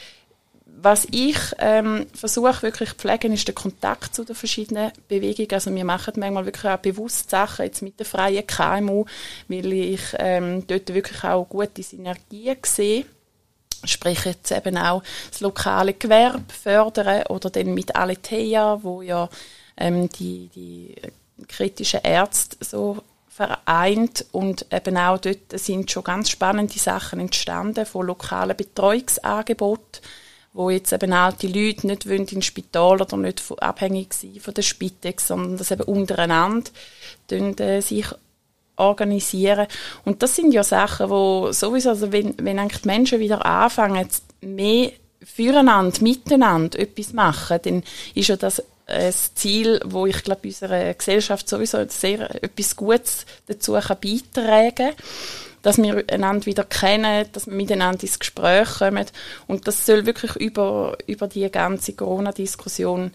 Was 0.79 1.07
ich 1.11 1.39
ähm, 1.59 2.07
versuche 2.13 2.63
wirklich 2.63 2.91
zu 2.91 2.97
pflegen, 2.97 3.33
ist 3.33 3.49
der 3.49 3.55
Kontakt 3.55 4.15
zu 4.15 4.25
den 4.25 4.37
verschiedenen 4.37 4.93
Bewegungen. 5.09 5.53
Also 5.53 5.75
wir 5.75 5.85
machen 5.87 6.15
manchmal 6.17 6.45
wirklich 6.45 6.71
auch 6.71 6.77
bewusst 6.77 7.31
Sachen 7.31 7.65
jetzt 7.65 7.81
mit 7.81 7.99
der 7.99 8.05
freien 8.05 8.47
KMU, 8.47 9.07
weil 9.49 9.73
ich 9.73 10.03
ähm, 10.19 10.67
dort 10.67 10.93
wirklich 10.93 11.25
auch 11.25 11.49
gute 11.49 11.83
Synergien 11.83 12.59
sehe 12.63 13.07
sprich 13.85 14.25
jetzt 14.25 14.51
eben 14.53 14.77
auch 14.77 15.03
das 15.31 15.41
lokale 15.41 15.95
Gewerbe 15.95 16.45
fördern 16.53 17.25
oder 17.29 17.51
dann 17.51 17.75
mit 17.75 17.95
Aletheia, 17.95 18.83
wo 18.83 19.03
ja 19.03 19.29
ähm, 19.77 20.09
die, 20.09 20.49
die 20.55 20.95
kritischen 21.49 22.01
Ärzte 22.03 22.57
so 22.65 22.99
vereint. 23.29 24.25
Und 24.33 24.67
eben 24.73 24.97
auch 24.97 25.19
dort 25.19 25.53
sind 25.55 25.91
schon 25.91 26.05
ganz 26.05 26.31
spannende 26.31 26.79
Sachen 26.79 27.21
entstanden 27.21 27.87
von 27.87 28.07
lokalen 28.07 28.57
Betreuungsangeboten, 28.57 30.03
wo 30.53 30.71
jetzt 30.71 30.93
eben 30.93 31.13
alte 31.13 31.47
Leute 31.47 31.87
nicht 31.87 32.09
wollen 32.09 32.27
ins 32.27 32.47
Spital 32.47 33.03
oder 33.03 33.17
nicht 33.19 33.43
abhängig 33.59 34.15
sind 34.15 34.41
von 34.41 34.55
der 34.55 34.63
Spitex, 34.63 35.29
sondern 35.29 35.59
dass 35.59 35.71
eben 35.71 35.83
untereinander 35.83 36.71
äh, 37.31 37.81
sich 37.81 38.07
organisieren. 38.77 39.67
Und 40.05 40.23
das 40.23 40.37
sind 40.37 40.53
ja 40.53 40.63
Sachen, 40.63 41.11
wo 41.11 41.53
sowieso, 41.53 41.91
also 41.91 42.13
wenn, 42.13 42.35
wenn 42.39 42.59
eigentlich 42.59 42.83
die 42.83 42.89
Menschen 42.89 43.21
wieder 43.21 43.45
anfangen, 43.45 44.09
mehr 44.41 44.93
füreinander, 45.23 46.03
miteinander 46.03 46.79
etwas 46.79 47.13
machen, 47.13 47.59
dann 47.63 47.83
ist 48.15 48.29
ja 48.29 48.37
das 48.37 48.63
ein 48.89 49.13
Ziel, 49.35 49.81
wo 49.85 50.07
ich 50.07 50.23
glaube, 50.23 50.43
unserer 50.45 50.95
Gesellschaft 50.95 51.49
sowieso 51.49 51.85
sehr 51.89 52.43
etwas 52.43 52.77
Gutes 52.77 53.27
dazu 53.47 53.73
kann 53.73 53.97
beitragen 54.01 54.75
kann 54.77 54.95
dass 55.67 55.79
wir 55.79 56.05
einander 56.13 56.47
wieder 56.47 56.63
kennen, 56.63 57.27
dass 57.33 57.49
wir 57.49 57.55
miteinander 57.55 58.05
ins 58.05 58.21
Gespräch 58.21 58.69
kommen. 58.79 59.05
Und 59.49 59.67
das 59.67 59.85
soll 59.85 60.07
wirklich 60.07 60.37
über, 60.37 60.97
über 61.09 61.27
die 61.27 61.51
ganze 61.51 61.95
Corona-Diskussion 61.95 63.11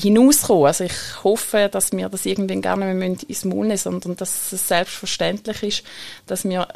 hinauskommen. 0.00 0.66
Also 0.66 0.84
ich 0.84 1.24
hoffe, 1.24 1.68
dass 1.70 1.92
wir 1.92 2.08
das 2.08 2.26
irgendwann 2.26 2.62
gar 2.62 2.76
nicht 2.76 2.94
mehr 2.94 3.16
ins 3.28 3.44
Maul 3.44 3.66
nehmen, 3.66 3.78
sondern 3.78 4.16
dass 4.16 4.52
es 4.52 4.68
selbstverständlich 4.68 5.62
ist, 5.62 5.82
dass 6.26 6.44
wir 6.44 6.68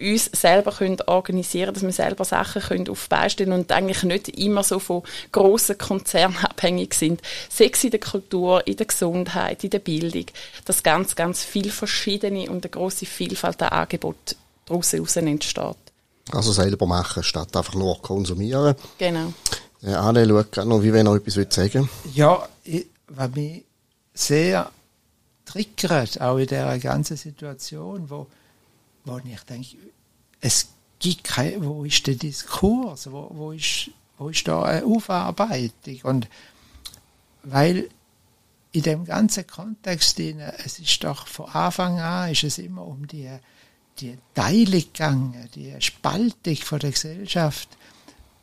uns 0.00 0.24
selber 0.32 0.72
können 0.72 1.00
organisieren 1.06 1.72
dass 1.72 1.84
wir 1.84 1.92
selber 1.92 2.24
Sachen 2.24 2.62
können 2.62 2.88
auf 2.88 3.08
beistellen 3.08 3.52
und 3.52 3.70
eigentlich 3.70 4.02
nicht 4.02 4.28
immer 4.28 4.64
so 4.64 4.80
von 4.80 5.02
grossen 5.30 5.78
Konzernen 5.78 6.36
abhängig 6.42 6.94
sind. 6.94 7.22
Sex 7.48 7.84
in 7.84 7.92
der 7.92 8.00
Kultur, 8.00 8.66
in 8.66 8.76
der 8.76 8.86
Gesundheit, 8.86 9.62
in 9.62 9.70
der 9.70 9.78
Bildung, 9.78 10.26
dass 10.64 10.82
ganz, 10.82 11.14
ganz 11.14 11.44
viel 11.44 11.70
verschiedene 11.70 12.50
und 12.50 12.64
eine 12.64 12.70
grosse 12.70 13.06
Vielfalt 13.06 13.62
an 13.62 13.68
Angeboten 13.68 14.36
daraus 14.66 14.92
entsteht. 14.92 15.76
Also 16.32 16.52
selber 16.52 16.86
machen, 16.86 17.22
statt 17.22 17.56
einfach 17.56 17.74
nur 17.74 18.00
konsumieren. 18.00 18.74
Genau. 18.98 19.32
Äh, 19.84 19.92
Anne 19.92 20.26
schaut 20.26 20.52
gerade 20.52 20.68
noch, 20.68 20.82
wie 20.82 20.92
wenn 20.92 21.06
er 21.06 21.16
etwas 21.16 21.54
sagen 21.54 21.88
Ja, 22.14 22.48
ich, 22.64 22.86
was 23.08 23.30
mich 23.32 23.64
sehr 24.14 24.70
triggert, 25.44 26.20
auch 26.20 26.38
in 26.38 26.46
dieser 26.46 26.78
ganzen 26.78 27.16
Situation, 27.16 28.08
wo, 28.08 28.26
wo 29.04 29.18
ich 29.18 29.40
denke, 29.42 29.76
es 30.40 30.68
gibt 30.98 31.24
kein, 31.24 31.64
wo 31.64 31.84
ist 31.84 32.06
der 32.06 32.14
Diskurs, 32.14 33.10
wo, 33.10 33.30
wo, 33.32 33.52
ist, 33.52 33.90
wo 34.18 34.28
ist 34.28 34.48
da 34.48 34.62
eine 34.62 34.86
Aufarbeitung? 34.86 36.00
Und 36.04 36.28
weil 37.42 37.88
in 38.72 38.82
dem 38.82 39.04
ganzen 39.04 39.46
Kontext, 39.46 40.18
es 40.18 40.78
ist 40.78 41.04
doch 41.04 41.26
von 41.26 41.46
Anfang 41.50 42.00
an, 42.00 42.32
ist 42.32 42.42
es 42.42 42.58
immer 42.58 42.86
um 42.86 43.06
die, 43.06 43.30
die 44.00 44.18
Teilung 44.34 44.82
gegangen, 44.92 45.48
die 45.54 45.74
Spaltung 45.80 46.56
von 46.56 46.78
der 46.80 46.90
Gesellschaft, 46.90 47.68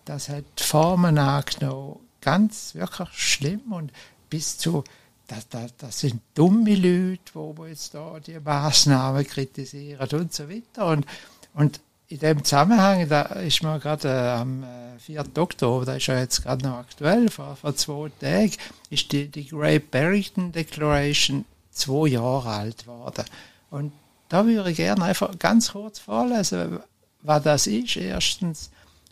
das 0.05 0.29
hat 0.29 0.45
Formen 0.59 1.17
angenommen, 1.17 1.99
ganz 2.21 2.75
wirklich 2.75 3.09
schlimm 3.13 3.71
und 3.71 3.91
bis 4.29 4.57
zu 4.57 4.83
das, 5.27 5.47
das, 5.47 5.77
das 5.77 5.99
sind 5.99 6.21
dumme 6.35 6.75
Leute, 6.75 7.21
wo 7.33 7.65
jetzt 7.65 7.93
da 7.93 8.19
die 8.19 8.39
Maßnahmen 8.39 9.25
kritisieren 9.25 10.09
und 10.11 10.33
so 10.33 10.49
weiter. 10.49 10.87
Und, 10.87 11.05
und 11.53 11.79
in 12.09 12.19
dem 12.19 12.43
Zusammenhang, 12.43 13.07
da 13.07 13.21
ist 13.21 13.63
mir 13.63 13.79
gerade 13.79 14.09
äh, 14.09 14.29
am 14.41 14.63
äh, 14.63 14.99
4. 14.99 15.23
Oktober, 15.37 15.85
da 15.85 15.95
ist 15.95 16.07
ja 16.07 16.19
jetzt 16.19 16.43
gerade 16.43 16.67
noch 16.67 16.79
aktuell, 16.79 17.29
vor, 17.29 17.55
vor 17.55 17.75
zwei 17.75 18.11
Tagen, 18.19 18.51
ist 18.89 19.11
die, 19.13 19.29
die 19.29 19.47
Great 19.47 19.89
Barrington 19.89 20.51
Declaration 20.51 21.45
zwei 21.71 22.09
Jahre 22.09 22.49
alt 22.49 22.83
geworden. 22.83 23.23
Und 23.69 23.93
da 24.27 24.45
würde 24.45 24.71
ich 24.71 24.77
gerne 24.77 25.03
einfach 25.05 25.39
ganz 25.39 25.71
kurz 25.71 25.99
vorlesen, 25.99 26.79
was 27.21 27.43
das 27.43 27.67
ist, 27.67 27.95
erstens. 27.95 28.69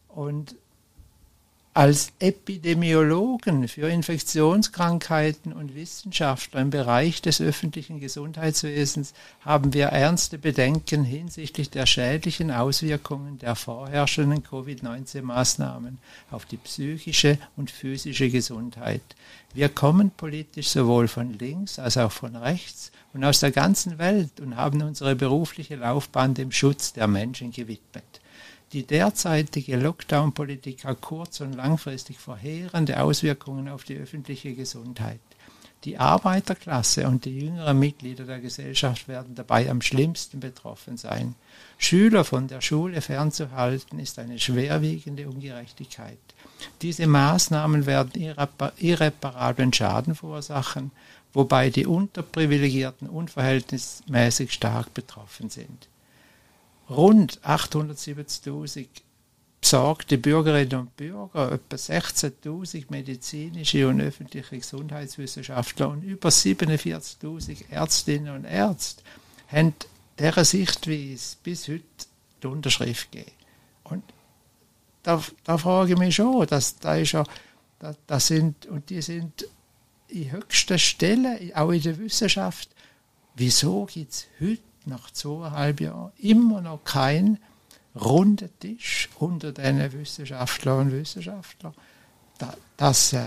Und 0.09 0.55
als 1.79 2.11
Epidemiologen 2.19 3.69
für 3.69 3.87
Infektionskrankheiten 3.87 5.53
und 5.53 5.75
Wissenschaftler 5.75 6.59
im 6.59 6.71
Bereich 6.71 7.21
des 7.21 7.39
öffentlichen 7.39 8.01
Gesundheitswesens 8.01 9.13
haben 9.39 9.73
wir 9.73 9.85
ernste 9.85 10.37
Bedenken 10.37 11.05
hinsichtlich 11.05 11.69
der 11.69 11.85
schädlichen 11.85 12.51
Auswirkungen 12.51 13.39
der 13.39 13.55
vorherrschenden 13.55 14.43
Covid-19-Maßnahmen 14.43 15.99
auf 16.31 16.43
die 16.43 16.57
psychische 16.57 17.37
und 17.55 17.71
physische 17.71 18.29
Gesundheit. 18.29 19.15
Wir 19.53 19.69
kommen 19.69 20.11
politisch 20.11 20.67
sowohl 20.67 21.07
von 21.07 21.39
links 21.39 21.79
als 21.79 21.95
auch 21.95 22.11
von 22.11 22.35
rechts 22.35 22.91
und 23.13 23.23
aus 23.23 23.39
der 23.39 23.51
ganzen 23.51 23.97
Welt 23.99 24.41
und 24.41 24.57
haben 24.57 24.81
unsere 24.81 25.15
berufliche 25.15 25.77
Laufbahn 25.77 26.33
dem 26.33 26.51
Schutz 26.51 26.91
der 26.91 27.07
Menschen 27.07 27.53
gewidmet. 27.53 28.18
Die 28.71 28.85
derzeitige 28.85 29.77
Lockdown-Politik 29.77 30.85
hat 30.85 31.01
kurz- 31.01 31.41
und 31.41 31.53
langfristig 31.53 32.19
verheerende 32.19 33.01
Auswirkungen 33.01 33.67
auf 33.67 33.83
die 33.83 33.97
öffentliche 33.97 34.53
Gesundheit. 34.53 35.19
Die 35.85 35.97
Arbeiterklasse 35.97 37.07
und 37.07 37.25
die 37.25 37.39
jüngeren 37.39 37.79
Mitglieder 37.79 38.25
der 38.25 38.39
Gesellschaft 38.39 39.07
werden 39.07 39.33
dabei 39.33 39.71
am 39.71 39.81
schlimmsten 39.81 40.39
betroffen 40.39 40.97
sein. 40.97 41.33
Schüler 41.79 42.23
von 42.23 42.47
der 42.47 42.61
Schule 42.61 43.01
fernzuhalten 43.01 43.97
ist 43.97 44.19
eine 44.19 44.37
schwerwiegende 44.37 45.27
Ungerechtigkeit. 45.27 46.19
Diese 46.83 47.07
Maßnahmen 47.07 47.87
werden 47.87 48.35
irreparablen 48.77 49.73
Schaden 49.73 50.13
verursachen, 50.13 50.91
wobei 51.33 51.71
die 51.71 51.87
Unterprivilegierten 51.87 53.09
unverhältnismäßig 53.09 54.51
stark 54.51 54.93
betroffen 54.93 55.49
sind 55.49 55.87
rund 56.89 57.39
870.000 57.41 58.87
besorgte 59.61 60.17
Bürgerinnen 60.17 60.79
und 60.79 60.97
Bürger, 60.97 61.51
etwa 61.51 61.75
16.000 61.75 62.85
medizinische 62.89 63.87
und 63.87 64.01
öffentliche 64.01 64.57
Gesundheitswissenschaftler 64.57 65.89
und 65.89 66.03
über 66.03 66.29
47.000 66.29 67.69
Ärztinnen 67.69 68.33
und 68.33 68.45
Ärzte 68.45 69.03
haben 69.47 69.73
dieser 70.17 70.45
Sichtweise 70.45 71.35
bis 71.43 71.67
heute 71.67 71.83
die 72.41 72.47
Unterschrift 72.47 73.11
gegeben. 73.11 73.31
Und 73.83 74.03
da, 75.03 75.21
da 75.43 75.57
frage 75.57 75.93
ich 75.93 75.99
mich 75.99 76.15
schon, 76.15 76.45
dass 76.47 76.77
da 76.77 76.95
ist 76.95 77.11
ja, 77.11 77.23
da, 77.79 77.95
das 78.07 78.27
sind, 78.27 78.65
und 78.67 78.89
die 78.89 79.01
sind 79.01 79.47
in 80.07 80.31
höchster 80.31 80.77
Stelle, 80.77 81.39
auch 81.53 81.71
in 81.71 81.81
der 81.81 81.97
Wissenschaft, 81.97 82.69
wieso 83.35 83.85
gibt 83.85 84.11
es 84.11 84.27
heute 84.39 84.68
nach 84.89 85.11
zweieinhalb 85.11 85.81
Jahren 85.81 86.11
immer 86.17 86.61
noch 86.61 86.83
kein 86.83 87.39
runder 87.95 88.49
Tisch 88.59 89.09
unter 89.19 89.51
den 89.51 89.91
Wissenschaftlern 89.93 90.87
und 90.87 90.91
Wissenschaftlern. 90.91 91.73
Das, 92.79 93.13
äh, 93.13 93.19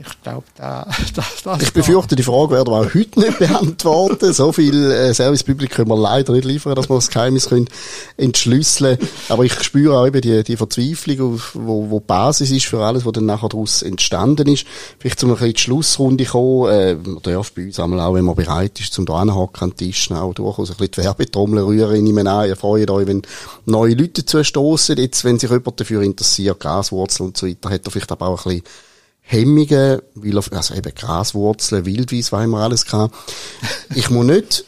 ich 0.00 0.22
glaube, 0.22 0.44
da, 0.56 0.86
da, 1.14 1.24
das 1.42 1.62
Ich 1.62 1.72
befürchte, 1.72 2.14
die 2.14 2.22
Frage 2.22 2.52
werden 2.52 2.68
wir 2.68 2.78
auch 2.78 2.94
heute 2.94 3.18
nicht 3.18 3.38
beantworten. 3.38 4.32
So 4.32 4.52
viel 4.52 4.90
äh, 4.92 5.12
Servicepublik 5.12 5.70
können 5.70 5.88
wir 5.88 5.96
leider 5.96 6.32
nicht 6.32 6.44
liefern, 6.44 6.76
dass 6.76 6.88
wir 6.88 6.94
das 6.94 7.10
Geheimnis 7.10 7.48
können 7.48 7.68
entschlüsseln 8.16 8.98
Aber 9.28 9.44
ich 9.44 9.60
spüre 9.60 9.98
auch 9.98 10.06
eben 10.06 10.20
die, 10.20 10.44
die 10.44 10.56
Verzweiflung, 10.56 11.40
wo, 11.54 11.90
wo 11.90 11.98
die 11.98 12.06
Basis 12.06 12.50
ist 12.50 12.66
für 12.66 12.84
alles, 12.84 13.04
was 13.04 13.12
dann 13.12 13.26
nachher 13.26 13.48
daraus 13.48 13.82
entstanden 13.82 14.46
ist. 14.48 14.66
Vielleicht 15.00 15.18
zum 15.18 15.30
ein 15.30 15.36
bisschen 15.36 15.54
die 15.54 15.60
Schlussrunde 15.60 16.24
kommen. 16.24 16.70
Äh, 16.70 16.94
man 16.94 17.22
darf 17.22 17.52
bei 17.52 17.64
uns 17.64 17.80
einmal 17.80 18.00
auch, 18.00 18.14
wenn 18.14 18.24
man 18.24 18.36
bereit 18.36 18.78
ist, 18.78 18.92
zum 18.92 19.04
da 19.04 19.14
anhocken 19.14 19.62
an 19.64 19.70
den 19.70 19.76
Tisch, 19.88 20.12
auch 20.12 20.32
durchaus 20.32 20.70
ein 20.70 20.76
bisschen 20.76 20.92
die 20.92 21.04
Werbetrommel 21.04 21.64
rühren. 21.64 22.06
Ich 22.06 22.12
meine 22.12 22.46
ihr 22.46 22.56
freut 22.56 22.90
euch, 22.90 23.06
wenn 23.06 23.22
neue 23.66 23.94
Leute 23.94 24.24
zustoßen. 24.24 24.96
Jetzt, 24.96 25.24
wenn 25.24 25.40
sich 25.40 25.50
jemand 25.50 25.80
dafür 25.80 26.02
interessiert, 26.02 26.60
Gaswurzel 26.60 27.26
und 27.26 27.36
so 27.36 27.48
weiter, 27.48 27.70
hat 27.70 27.84
er 27.84 27.90
vielleicht 27.90 28.12
aber 28.12 28.28
auch 28.28 28.30
ein 28.30 28.36
bisschen 28.36 28.47
Hemmungen, 29.20 30.00
weil 30.14 30.38
auf, 30.38 30.52
also 30.52 30.74
eben 30.74 30.94
Graswurzeln, 30.94 31.84
Wildweiss, 31.84 32.32
was 32.32 32.44
immer 32.44 32.60
alles 32.60 32.86
kann. 32.86 33.10
Ich 33.94 34.08
muss 34.08 34.24
nicht 34.24 34.64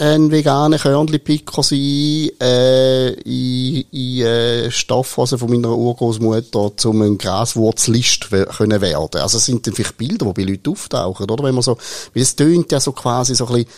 ein 0.00 0.30
veganer 0.30 0.78
Körnli-Picker 0.78 1.62
sein, 1.62 2.30
äh, 2.40 3.10
in, 3.10 3.84
in 3.90 4.20
äh, 4.22 4.70
Stoffhosen 4.70 5.38
von 5.38 5.50
meiner 5.50 5.76
Urgroßmutter, 5.76 6.72
um 6.88 7.02
ein 7.02 7.18
Graswurzlist 7.18 8.30
können 8.30 8.80
werden. 8.80 9.20
Also 9.20 9.36
es 9.36 9.44
sind 9.44 9.66
dann 9.66 9.74
vielleicht 9.74 9.98
Bilder, 9.98 10.26
die 10.26 10.32
bei 10.32 10.50
Leuten 10.50 10.70
auftauchen, 10.70 11.28
oder? 11.28 11.44
Wenn 11.44 11.54
man 11.54 11.62
so, 11.62 11.76
weil 12.14 12.22
es 12.22 12.34
tönt 12.34 12.72
ja 12.72 12.80
so 12.80 12.92
quasi 12.92 13.34
so 13.34 13.46
ein 13.48 13.54
bisschen 13.54 13.70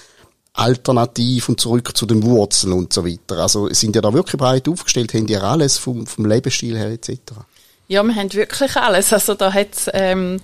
alternativ 0.55 1.49
und 1.49 1.61
zurück 1.61 1.97
zu 1.97 2.07
den 2.07 2.23
Wurzeln 2.23 2.75
und 2.75 2.93
so 2.93 3.07
weiter. 3.07 3.39
Also 3.39 3.69
sind 3.71 3.97
ja 3.97 4.03
da 4.03 4.13
wirklich 4.13 4.39
breit 4.39 4.69
aufgestellt, 4.69 5.15
haben 5.15 5.27
ja 5.27 5.41
alles 5.41 5.79
vom, 5.79 6.07
vom 6.07 6.27
Lebensstil 6.27 6.77
her 6.77 6.91
etc. 6.91 7.11
Ja, 7.93 8.03
wir 8.03 8.15
haben 8.15 8.33
wirklich 8.33 8.75
alles. 8.75 9.13
Also 9.13 9.35
da 9.35 9.53
hat 9.53 9.75
es 9.75 9.91
ähm, 9.93 10.41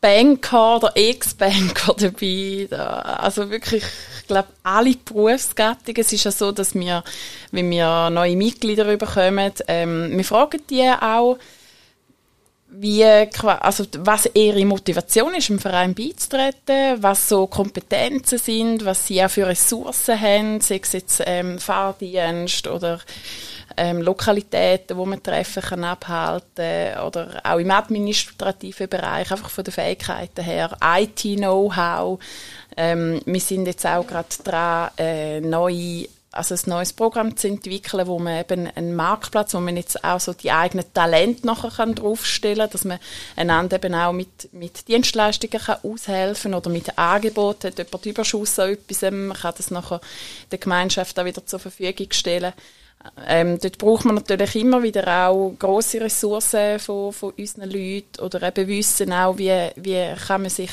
Banker 0.00 0.78
oder 0.78 0.92
Ex-Banker 0.96 1.94
dabei. 1.98 2.66
Da, 2.68 2.98
also 3.20 3.50
wirklich, 3.50 3.84
ich 4.20 4.26
glaube, 4.26 4.48
alle 4.64 4.96
Berufsgattungen. 4.96 6.00
Es 6.00 6.12
ist 6.12 6.24
ja 6.24 6.32
so, 6.32 6.50
dass 6.50 6.74
wir, 6.74 7.04
wenn 7.52 7.70
wir 7.70 8.10
neue 8.10 8.34
Mitglieder 8.34 8.96
bekommen, 8.96 9.52
ähm, 9.68 10.10
wir 10.10 10.24
fragen 10.24 10.60
die 10.68 10.90
auch, 10.90 11.38
wie, 12.68 13.04
also 13.04 13.84
was 13.98 14.28
ihre 14.34 14.64
Motivation 14.64 15.34
ist, 15.34 15.50
im 15.50 15.60
Verein 15.60 15.94
beizutreten, 15.94 17.00
was 17.00 17.28
so 17.28 17.46
Kompetenzen 17.46 18.38
sind, 18.38 18.84
was 18.84 19.06
sie 19.06 19.24
auch 19.24 19.30
für 19.30 19.46
Ressourcen 19.46 20.20
haben, 20.20 20.60
sei 20.60 20.80
es 20.82 20.92
jetzt 20.94 21.22
ähm, 21.24 21.60
Fahrdienst 21.60 22.66
oder 22.66 22.98
ähm, 23.76 24.02
Lokalitäten, 24.02 24.96
wo 24.96 25.04
man 25.04 25.22
Treffen 25.22 25.62
kann 25.62 25.84
abhalten 25.84 26.98
oder 27.04 27.40
auch 27.44 27.58
im 27.58 27.70
administrativen 27.70 28.88
Bereich, 28.88 29.30
einfach 29.30 29.50
von 29.50 29.64
den 29.64 29.72
Fähigkeiten 29.72 30.44
her, 30.44 30.76
IT-Know-how. 30.82 32.18
Ähm, 32.76 33.20
wir 33.24 33.40
sind 33.40 33.66
jetzt 33.66 33.86
auch 33.86 34.06
gerade 34.06 34.28
dran, 34.44 34.90
äh, 34.98 35.40
neue 35.40 36.08
also 36.36 36.54
ein 36.54 36.60
neues 36.66 36.92
Programm 36.92 37.36
zu 37.36 37.48
entwickeln, 37.48 38.06
wo 38.06 38.18
man 38.18 38.40
eben 38.40 38.70
einen 38.74 38.94
Marktplatz, 38.94 39.54
wo 39.54 39.60
man 39.60 39.76
jetzt 39.76 40.04
auch 40.04 40.20
so 40.20 40.32
die 40.32 40.50
eigenen 40.52 40.92
Talente 40.92 41.46
nachher 41.46 41.70
kann 41.70 41.94
draufstellen 41.94 42.58
kann, 42.58 42.70
dass 42.70 42.84
man 42.84 42.98
einander 43.36 43.76
eben 43.76 43.94
auch 43.94 44.12
mit, 44.12 44.52
mit 44.52 44.86
Dienstleistungen 44.88 45.58
kann 45.58 45.78
aushelfen 45.82 46.54
oder 46.54 46.70
mit 46.70 46.98
Angeboten, 46.98 47.68
hat 47.68 47.78
jemand 47.78 48.06
Überschuss 48.06 48.58
an 48.58 48.70
etwas, 48.70 49.02
man 49.10 49.32
kann 49.32 49.54
das 49.56 49.70
nachher 49.70 50.00
der 50.50 50.58
Gemeinschaft 50.58 51.18
auch 51.18 51.24
wieder 51.24 51.44
zur 51.44 51.58
Verfügung 51.58 52.08
stellen. 52.10 52.52
Ähm, 53.26 53.58
dort 53.60 53.78
braucht 53.78 54.04
man 54.04 54.16
natürlich 54.16 54.56
immer 54.56 54.82
wieder 54.82 55.28
auch 55.28 55.54
große 55.58 56.00
Ressourcen 56.00 56.78
von, 56.78 57.12
von 57.12 57.32
unseren 57.38 57.70
Leuten 57.70 58.20
oder 58.20 58.42
eben 58.42 58.66
wissen 58.66 59.12
auch, 59.12 59.38
wie, 59.38 59.70
wie 59.76 60.14
kann 60.26 60.42
man 60.42 60.50
sich 60.50 60.70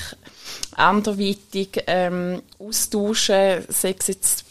anderweitig 0.76 1.84
ähm, 1.88 2.42
austauschen, 2.60 3.64
sei 3.70 3.96
es 3.98 4.08
jetzt 4.08 4.46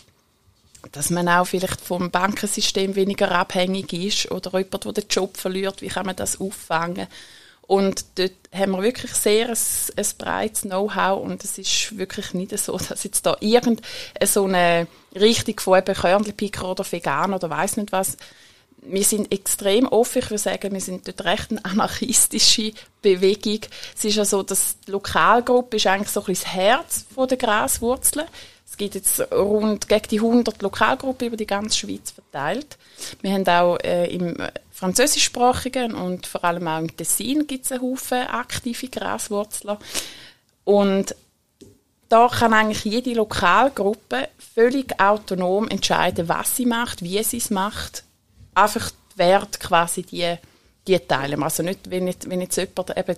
dass 0.91 1.11
man 1.11 1.29
auch 1.29 1.47
vielleicht 1.47 1.81
vom 1.81 2.11
Bankensystem 2.11 2.97
weniger 2.97 3.31
abhängig 3.31 3.93
ist 3.93 4.31
oder 4.33 4.59
jemand, 4.59 4.85
der 4.85 4.93
den 4.93 5.09
Job 5.09 5.37
verliert, 5.37 5.81
wie 5.81 5.89
kann 5.89 6.07
man 6.07 6.17
das 6.17 6.41
auffangen? 6.41 7.07
Und 7.66 8.05
dort 8.16 8.33
haben 8.53 8.72
wir 8.72 8.83
wirklich 8.83 9.12
sehr 9.14 9.48
ein, 9.48 9.57
ein 9.96 10.07
breites 10.18 10.62
Know-how 10.62 11.22
und 11.22 11.42
es 11.42 11.59
ist 11.59 11.96
wirklich 11.96 12.35
nicht 12.35 12.57
so, 12.59 12.77
dass 12.88 13.05
jetzt 13.05 13.25
da 13.25 13.37
irgend 13.40 13.81
so 14.25 14.44
eine 14.44 14.87
Richtung 15.14 15.59
von 15.61 15.79
eben 15.79 15.94
Körnelpicker 15.94 16.70
oder 16.70 16.85
Vegan 16.90 17.35
oder 17.35 17.48
weiß 17.48 17.77
nicht 17.77 17.92
was 17.92 18.16
wir 18.83 19.05
sind 19.05 19.33
extrem 19.33 19.87
offen. 19.87 20.18
Ich 20.18 20.31
würde 20.31 20.38
sagen, 20.38 20.72
wir 20.72 20.81
sind 20.81 21.07
dort 21.07 21.25
recht 21.25 21.51
eine 21.51 21.64
anarchistische 21.64 22.72
Bewegung. 23.01 23.61
Es 23.96 24.05
ist 24.05 24.16
ja 24.16 24.25
so, 24.25 24.42
dass 24.42 24.77
die 24.87 24.90
Lokalgruppe 24.90 25.77
ist 25.77 25.87
eigentlich 25.87 26.11
so 26.11 26.20
ein 26.20 26.27
bisschen 26.27 26.44
das 26.44 26.55
Herz 26.55 27.07
der 27.16 27.37
Graswurzeln. 27.37 28.27
Es 28.68 28.77
gibt 28.77 28.94
jetzt 28.94 29.20
rund 29.33 29.88
gegen 29.88 30.09
die 30.09 30.18
100 30.18 30.62
Lokalgruppen 30.62 31.29
über 31.29 31.37
die 31.37 31.46
ganze 31.46 31.77
Schweiz 31.77 32.11
verteilt. 32.11 32.79
Wir 33.20 33.33
haben 33.33 33.46
auch 33.46 33.79
äh, 33.85 34.07
im 34.07 34.37
französischsprachigen 34.83 35.95
und 35.95 36.27
vor 36.27 36.45
allem 36.45 36.68
auch 36.68 36.79
im 36.79 36.97
Tessin 36.97 37.47
gibt 37.47 37.64
es 37.64 37.73
einen 37.73 37.83
Haufen 37.83 38.27
aktive 38.27 38.88
Graswurzler. 38.88 39.79
Und 40.64 41.14
da 42.09 42.29
kann 42.29 42.53
eigentlich 42.53 42.85
jede 42.85 43.14
Lokalgruppe 43.14 44.29
völlig 44.55 45.01
autonom 45.01 45.68
entscheiden, 45.68 46.29
was 46.29 46.57
sie 46.57 46.66
macht, 46.66 47.03
wie 47.03 47.23
sie 47.23 47.38
es 47.38 47.51
macht 47.51 48.05
einfach 48.55 48.90
die 48.90 49.18
Werte 49.18 49.59
quasi 49.59 50.03
die, 50.03 50.37
die 50.87 50.99
teilen. 50.99 51.42
Also 51.42 51.62
nicht, 51.62 51.90
wenn 51.90 52.07
jetzt, 52.07 52.29
wenn 52.29 52.40
jetzt 52.40 52.57
jemand 52.57 52.97
eben, 52.97 53.16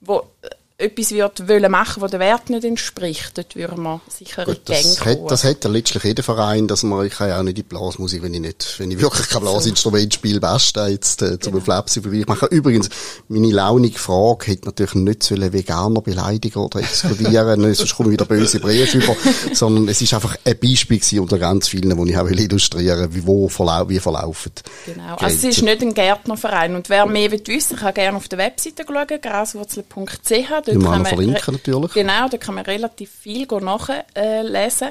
wo 0.00 0.30
etwas 0.78 1.10
wird 1.10 1.48
wollen 1.48 1.72
machen, 1.72 2.02
wo 2.02 2.06
der 2.06 2.20
Wert 2.20 2.50
nicht 2.50 2.64
entspricht, 2.64 3.38
dort 3.38 3.56
würden 3.56 3.82
wir 3.82 4.02
sicher 4.08 4.44
Gut, 4.44 4.60
das 4.66 5.02
hat, 5.06 5.18
das 5.30 5.42
hat 5.42 5.64
ja 5.64 5.70
letztlich 5.70 6.04
jeder 6.04 6.22
Verein, 6.22 6.68
dass 6.68 6.82
man, 6.82 7.06
ich 7.06 7.14
kann 7.14 7.30
ja 7.30 7.38
auch 7.38 7.42
nicht 7.42 7.52
in 7.52 7.54
die 7.56 7.62
Blasmusik, 7.62 8.22
wenn 8.22 8.34
ich 8.34 8.40
nicht, 8.40 8.74
wenn 8.78 8.90
ich 8.90 9.00
wirklich 9.00 9.26
kein 9.26 9.40
Blasinstrument 9.40 10.12
spiele, 10.12 10.38
beste 10.38 10.82
jetzt, 10.82 11.22
äh, 11.22 11.38
zum 11.38 11.54
genau. 11.54 11.64
Flapsi 11.64 12.02
Ich 12.12 12.26
mache 12.26 12.44
übrigens, 12.46 12.90
meine 13.28 13.50
launige 13.50 13.98
Frage 13.98 14.48
hätte 14.48 14.66
natürlich 14.66 14.94
nicht 14.96 15.22
sollen 15.22 15.50
Veganer 15.50 16.02
beleidigen 16.02 16.58
oder 16.58 16.80
exkludieren, 16.80 17.62
sonst 17.74 17.96
kommen 17.96 18.10
wieder 18.10 18.26
böse 18.26 18.60
Briefe 18.60 18.98
über, 18.98 19.16
sondern 19.54 19.88
es 19.88 20.02
ist 20.02 20.12
einfach 20.12 20.36
ein 20.44 20.58
Beispiel 20.58 20.98
gewesen 20.98 21.20
unter 21.20 21.38
ganz 21.38 21.68
vielen, 21.68 21.96
wo 21.96 22.04
ich 22.04 22.18
auch 22.18 22.28
illustrieren 22.28 23.14
wie, 23.14 23.26
wo 23.26 23.48
verlau 23.48 23.88
wie 23.88 23.98
verlaufen. 23.98 24.52
Genau. 24.84 25.14
Also 25.14 25.48
es 25.48 25.56
ist 25.56 25.62
nicht 25.62 25.80
ein 25.80 25.94
Gärtnerverein 25.94 26.74
und 26.74 26.90
wer 26.90 27.06
mehr 27.06 27.32
wissen 27.32 27.78
kann 27.78 27.94
gerne 27.94 28.18
auf 28.18 28.28
der 28.28 28.38
Webseite 28.38 28.84
schauen, 28.86 29.20
graswurzel.ch 29.22 30.65
Dort 30.66 30.82
kann 30.82 31.02
man 31.02 31.06
verlinken 31.06 31.54
natürlich. 31.54 31.92
Genau, 31.92 32.28
da 32.28 32.36
kann 32.36 32.54
man 32.56 32.64
relativ 32.64 33.10
viel 33.10 33.46
nachlesen. 33.46 34.88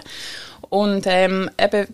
Und 0.70 1.06
ähm, 1.08 1.50
eben, 1.60 1.88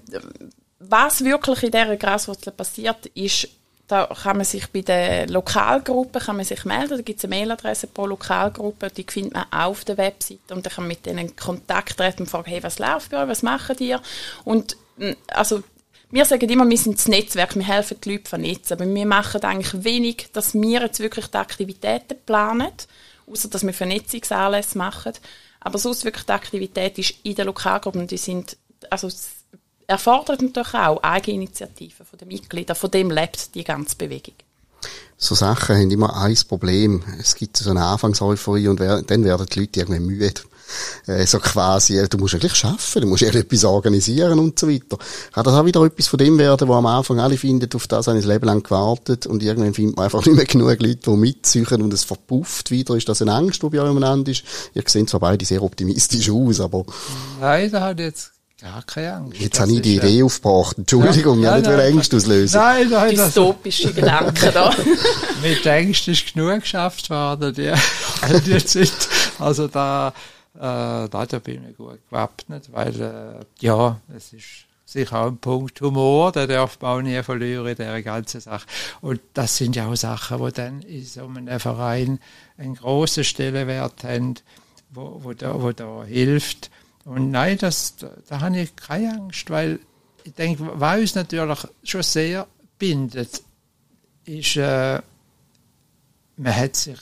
was 0.80 1.24
wirklich 1.24 1.64
in 1.64 1.72
dieser 1.72 1.98
Graswurzel 1.98 2.54
passiert, 2.54 3.08
ist, 3.08 3.50
da 3.88 4.06
kann 4.06 4.38
man 4.38 4.46
sich 4.46 4.68
bei 4.68 4.82
der 4.82 5.28
Lokalgruppe 5.28 6.20
kann 6.20 6.38
man 6.38 6.46
sich 6.46 6.64
melden. 6.64 6.96
Da 6.96 7.02
gibt 7.02 7.20
es 7.20 7.26
eine 7.26 7.36
Mailadresse 7.36 7.88
pro 7.88 8.06
Lokalgruppe, 8.06 8.90
die 8.90 9.06
findet 9.08 9.34
man 9.34 9.46
auch 9.52 9.72
auf 9.72 9.84
der 9.84 9.98
Webseite 9.98 10.54
und 10.54 10.66
dann 10.66 10.72
kann 10.72 10.86
man 10.86 10.90
mit 10.90 11.06
denen 11.06 11.36
Kontakt 11.36 11.98
treten 11.98 12.24
und 12.24 12.30
fragen, 12.30 12.50
hey, 12.50 12.64
was 12.64 12.80
läuft 12.80 13.12
bei 13.12 13.22
euch, 13.22 13.28
was 13.28 13.44
machen 13.44 13.76
die? 13.78 13.96
Und 14.46 14.78
also 15.28 15.62
wir 16.10 16.26
sagen 16.26 16.50
immer, 16.50 16.70
wir 16.70 16.78
sind 16.78 16.98
das 16.98 17.08
Netzwerk, 17.08 17.56
wir 17.56 17.68
helfen 17.68 17.98
die 18.04 18.12
Leute 18.12 18.30
vernetzen, 18.30 18.74
aber 18.74 18.94
wir 18.94 19.06
machen 19.06 19.44
eigentlich 19.44 19.84
wenig, 19.84 20.28
dass 20.34 20.54
wir 20.54 20.82
jetzt 20.82 21.00
wirklich 21.00 21.28
die 21.28 21.38
Aktivitäten 21.38 22.18
planen, 22.26 22.72
außer 23.32 23.50
dass 23.50 23.66
wir 23.66 23.74
Vernetzungsanlässe 23.74 24.78
machen. 24.78 25.14
Aber 25.60 25.78
sonst 25.78 26.06
wirklich 26.06 26.26
die 26.26 26.32
Aktivität 26.32 26.98
ist 26.98 27.16
in 27.24 27.36
der 27.36 27.46
Lokalgruppe 27.46 28.00
und 28.00 28.12
die 28.12 28.18
sind, 28.18 28.58
also 28.90 29.10
erfordert 29.88 30.42
natürlich 30.42 30.74
auch 30.74 31.04
Eigeninitiativen 31.04 32.06
von 32.06 32.18
den 32.18 32.28
Mitgliedern, 32.28 32.76
von 32.76 32.92
dem 32.92 33.12
lebt 33.12 33.54
die 33.56 33.64
ganze 33.64 33.96
Bewegung. 33.96 34.36
So 35.24 35.36
Sachen 35.36 35.76
haben 35.76 35.92
immer 35.92 36.18
ein 36.18 36.36
Problem. 36.48 37.04
Es 37.20 37.36
gibt 37.36 37.56
so 37.56 37.70
eine 37.70 37.86
Anfangseuphorie 37.86 38.68
und 38.68 38.80
dann 38.80 39.24
werden 39.24 39.46
die 39.46 39.60
Leute 39.60 39.80
irgendwie 39.80 40.00
müde 40.00 40.42
äh, 41.06 41.28
so 41.28 41.40
quasi, 41.40 41.98
äh, 41.98 42.08
du 42.08 42.18
musst 42.18 42.34
eigentlich 42.34 42.56
schaffen, 42.56 43.02
du 43.04 43.08
musst 43.08 43.22
etwas 43.22 43.64
organisieren 43.64 44.40
und 44.40 44.58
so 44.58 44.68
weiter. 44.68 44.98
Kann 45.32 45.44
das 45.44 45.54
auch 45.54 45.66
wieder 45.66 45.84
etwas 45.84 46.08
von 46.08 46.18
dem 46.18 46.40
werden, 46.40 46.68
wo 46.68 46.74
am 46.74 46.88
Anfang 46.88 47.20
alle 47.20 47.38
finden, 47.38 47.70
auf 47.76 47.88
das 47.88 48.08
habe 48.08 48.18
ich 48.18 48.26
das 48.26 48.34
Leben 48.34 48.46
lang 48.46 48.64
gewartet 48.64 49.28
und 49.28 49.44
irgendwann 49.44 49.76
findet 49.76 49.96
man 49.96 50.06
einfach 50.06 50.26
nicht 50.26 50.36
mehr 50.36 50.46
genug 50.46 50.82
Leute, 50.82 51.12
die 51.12 51.12
mitziehen 51.12 51.82
und 51.82 51.94
es 51.94 52.04
verpufft 52.04 52.72
wieder. 52.72 52.96
Ist 52.96 53.08
das 53.08 53.22
eine 53.22 53.34
Angst, 53.34 53.62
die 53.62 53.70
bei 53.70 53.80
euch 53.80 53.90
umeinander 53.92 54.32
ist? 54.32 54.44
Ihr 54.74 54.84
seht 54.88 55.08
zwar 55.08 55.20
beide 55.20 55.46
sehr 55.46 55.62
optimistisch 55.62 56.32
aus, 56.32 56.60
aber... 56.60 56.86
Nein, 57.40 57.70
da 57.72 57.82
hat 57.82 58.00
jetzt 58.00 58.32
Gar 58.62 58.84
keine 58.84 59.14
Angst. 59.14 59.40
Jetzt 59.40 59.60
habe 59.60 59.72
ich 59.72 59.82
die 59.82 59.96
Idee 59.96 60.20
ja. 60.20 60.26
aufgebracht. 60.26 60.78
Entschuldigung, 60.78 61.42
ja, 61.42 61.58
ich 61.58 61.66
ja, 61.66 61.72
nicht 61.72 61.84
Ängste 61.84 62.18
auslösen. 62.18 62.60
Nein, 62.60 62.90
nein. 62.90 63.16
Dystopische 63.16 63.92
Gedanken 63.92 64.52
da. 64.54 64.72
Mit 65.42 65.66
Ängsten 65.66 66.14
ist 66.14 66.32
genug 66.32 66.62
geschafft 66.62 67.10
worden, 67.10 67.56
die, 67.56 67.74
die 68.46 68.64
Zeit. 68.64 69.10
Also 69.40 69.68
da, 69.68 70.14
äh, 70.54 70.60
da 70.60 71.26
bin 71.44 71.70
ich 71.70 71.78
gut 71.78 72.00
gewappnet, 72.08 72.70
weil, 72.72 73.02
äh, 73.02 73.46
ja, 73.62 74.00
es 74.16 74.32
ist 74.34 74.68
sicher 74.86 75.22
auch 75.22 75.28
ein 75.28 75.38
Punkt 75.38 75.82
Humor, 75.82 76.32
der 76.32 76.46
darf 76.46 76.80
man 76.82 77.00
auch 77.00 77.02
nie 77.02 77.24
verlieren 77.24 77.66
in 77.66 77.76
dieser 77.76 78.02
ganzen 78.04 78.42
Sache. 78.42 78.68
Und 79.02 79.22
das 79.34 79.58
sind 79.58 79.76
ja 79.76 79.88
auch 79.88 79.96
Sachen, 79.96 80.46
die 80.46 80.52
dann 80.52 80.82
in 80.82 81.04
so 81.04 81.26
einem 81.26 81.60
Verein 81.60 82.20
einen 82.60 82.76
grossen 82.76 83.24
Stellenwert 83.24 84.04
haben, 84.04 84.36
wo, 84.92 85.20
wo, 85.24 85.34
da, 85.34 85.60
wo 85.60 85.72
da 85.72 86.04
hilft. 86.04 86.70
Und 87.06 87.32
nein, 87.32 87.58
das, 87.58 87.96
da, 88.28 88.42
habe 88.42 88.60
ich 88.60 88.76
keine 88.76 89.14
Angst, 89.14 89.50
weil 89.50 89.80
ich 90.24 90.34
denke, 90.34 90.80
was 90.80 91.00
uns 91.00 91.16
natürlich 91.16 91.60
schon 91.84 92.04
sehr 92.04 92.48
bindet, 92.78 93.42
ist, 94.26 94.56
äh, 94.58 95.02
man 96.38 96.56
hat 96.56 96.76
sich 96.76 97.00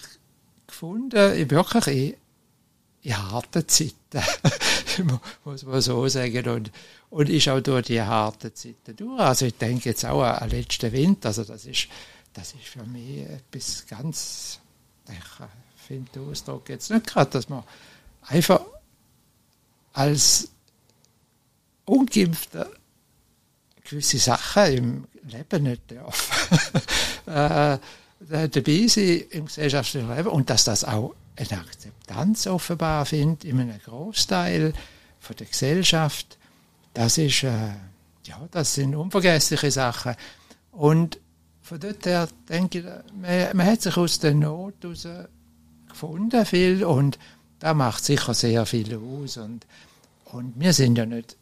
gefunden, 0.68 1.50
wirklich 1.50 2.16
in 3.02 3.18
harten 3.18 3.68
Zeiten, 3.68 4.24
muss 5.46 5.64
man 5.64 5.82
so 5.82 6.08
sagen. 6.08 6.48
Und, 6.50 6.72
und 7.10 7.30
ist 7.30 7.48
auch 7.50 7.62
durch 7.62 7.88
die 7.88 8.02
harten 8.02 8.54
Zeiten 8.54 8.96
durch. 8.96 9.20
Also 9.20 9.46
ich 9.46 9.56
denke 9.56 9.90
jetzt 9.90 10.06
auch 10.06 10.22
an, 10.22 10.50
den 10.50 10.60
letzten 10.60 10.92
Winter. 10.92 11.30
Also 11.30 11.44
das 11.44 11.66
ist, 11.66 11.88
das 12.34 12.54
ist 12.54 12.66
für 12.66 12.84
mich 12.84 13.20
etwas 13.20 13.86
ganz, 13.88 14.60
ich 15.10 15.82
finde 15.88 16.12
den 16.12 16.30
Ausdruck 16.30 16.70
jetzt 16.70 16.92
nicht 16.92 17.08
gerade, 17.08 17.32
dass 17.32 17.50
man 17.50 17.64
einfach 18.22 18.62
als 20.00 20.50
Ungeimpfter 21.84 22.70
gewisse 23.84 24.18
Sachen 24.18 24.64
im 24.66 25.08
Leben 25.28 25.64
nicht 25.64 25.92
darf. 25.92 26.50
äh, 27.26 27.78
dabei 28.20 28.88
sein 28.88 29.24
im 29.32 29.46
gesellschaftlichen 29.48 30.16
Leben 30.16 30.30
und 30.30 30.50
dass 30.50 30.64
das 30.64 30.86
auch 30.86 31.16
eine 31.36 31.60
Akzeptanz 31.60 32.48
offenbar 32.48 33.06
findet 33.06 33.44
in 33.44 33.60
einem 33.60 33.80
Großteil 33.80 34.74
von 35.20 35.36
der 35.36 35.48
Gesellschaft. 35.48 36.38
Das 36.94 37.18
ist, 37.18 37.44
äh, 37.44 37.74
ja, 38.24 38.48
das 38.52 38.76
sind 38.76 38.96
unvergessliche 38.96 39.72
Sachen. 39.72 40.16
Und 40.72 41.20
von 41.62 41.80
dort 41.80 42.06
her 42.06 42.30
denke 42.48 42.80
ich, 42.80 42.86
man, 43.16 43.58
man 43.58 43.68
hat 43.68 43.82
sich 43.82 43.98
aus 43.98 44.20
der 44.20 44.34
Not 44.34 44.76
heraus 44.82 45.08
gefunden 45.90 46.46
viel 46.46 46.86
und 46.86 47.20
da 47.60 47.74
macht 47.74 48.06
sicher 48.06 48.34
sehr 48.34 48.66
viel 48.66 48.96
aus 48.96 49.38
und, 49.38 49.66
und 50.32 50.54
wir 50.58 50.74
sind 50.74 50.98
ja 50.98 51.06
nicht, 51.06 51.36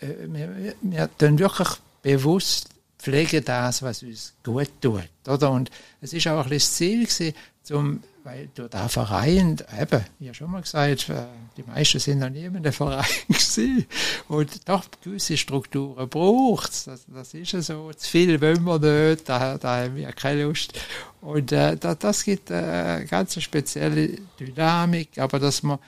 äh, 0.00 0.06
wir, 0.26 0.74
wir, 0.80 1.10
tun 1.18 1.38
wirklich 1.38 1.68
bewusst 2.02 2.68
pflegen 2.98 3.44
das, 3.44 3.82
was 3.82 4.02
uns 4.02 4.34
gut 4.42 4.70
tut, 4.80 5.08
oder? 5.26 5.50
Und 5.50 5.70
es 6.00 6.12
ist 6.12 6.26
auch 6.28 6.44
ein 6.44 6.50
das 6.50 6.74
Ziel 6.74 7.06
gewesen, 7.06 7.34
zum 7.62 8.02
weil 8.24 8.48
durch 8.54 8.70
den 8.70 8.88
Verein, 8.88 9.56
eben, 9.80 10.04
wie 10.18 10.26
ja 10.26 10.34
schon 10.34 10.50
mal 10.50 10.60
gesagt, 10.60 11.08
äh, 11.08 11.24
die 11.56 11.62
meisten 11.62 11.98
sind 11.98 12.18
noch 12.18 12.28
nie 12.28 12.44
in 12.44 12.56
einem 12.56 12.72
Verein 12.72 13.04
gewesen. 13.28 13.86
Und 14.28 14.68
doch 14.68 14.84
gewisse 15.02 15.36
Strukturen 15.36 16.08
braucht 16.08 16.70
es. 16.70 16.84
Das, 16.84 17.06
das 17.08 17.34
ist 17.34 17.52
ja 17.52 17.62
so. 17.62 17.90
Zu 17.92 18.08
viel 18.08 18.40
wollen 18.40 18.64
wir 18.64 18.78
nicht, 18.78 19.28
da, 19.28 19.56
da 19.58 19.84
haben 19.84 19.96
wir 19.96 20.12
keine 20.12 20.44
Lust. 20.44 20.78
Und 21.20 21.52
äh, 21.52 21.76
das, 21.76 21.98
das 21.98 22.24
gibt 22.24 22.50
eine 22.50 23.06
ganz 23.06 23.40
spezielle 23.40 24.18
Dynamik, 24.38 25.18
aber 25.18 25.38
dass 25.38 25.62
man, 25.62 25.78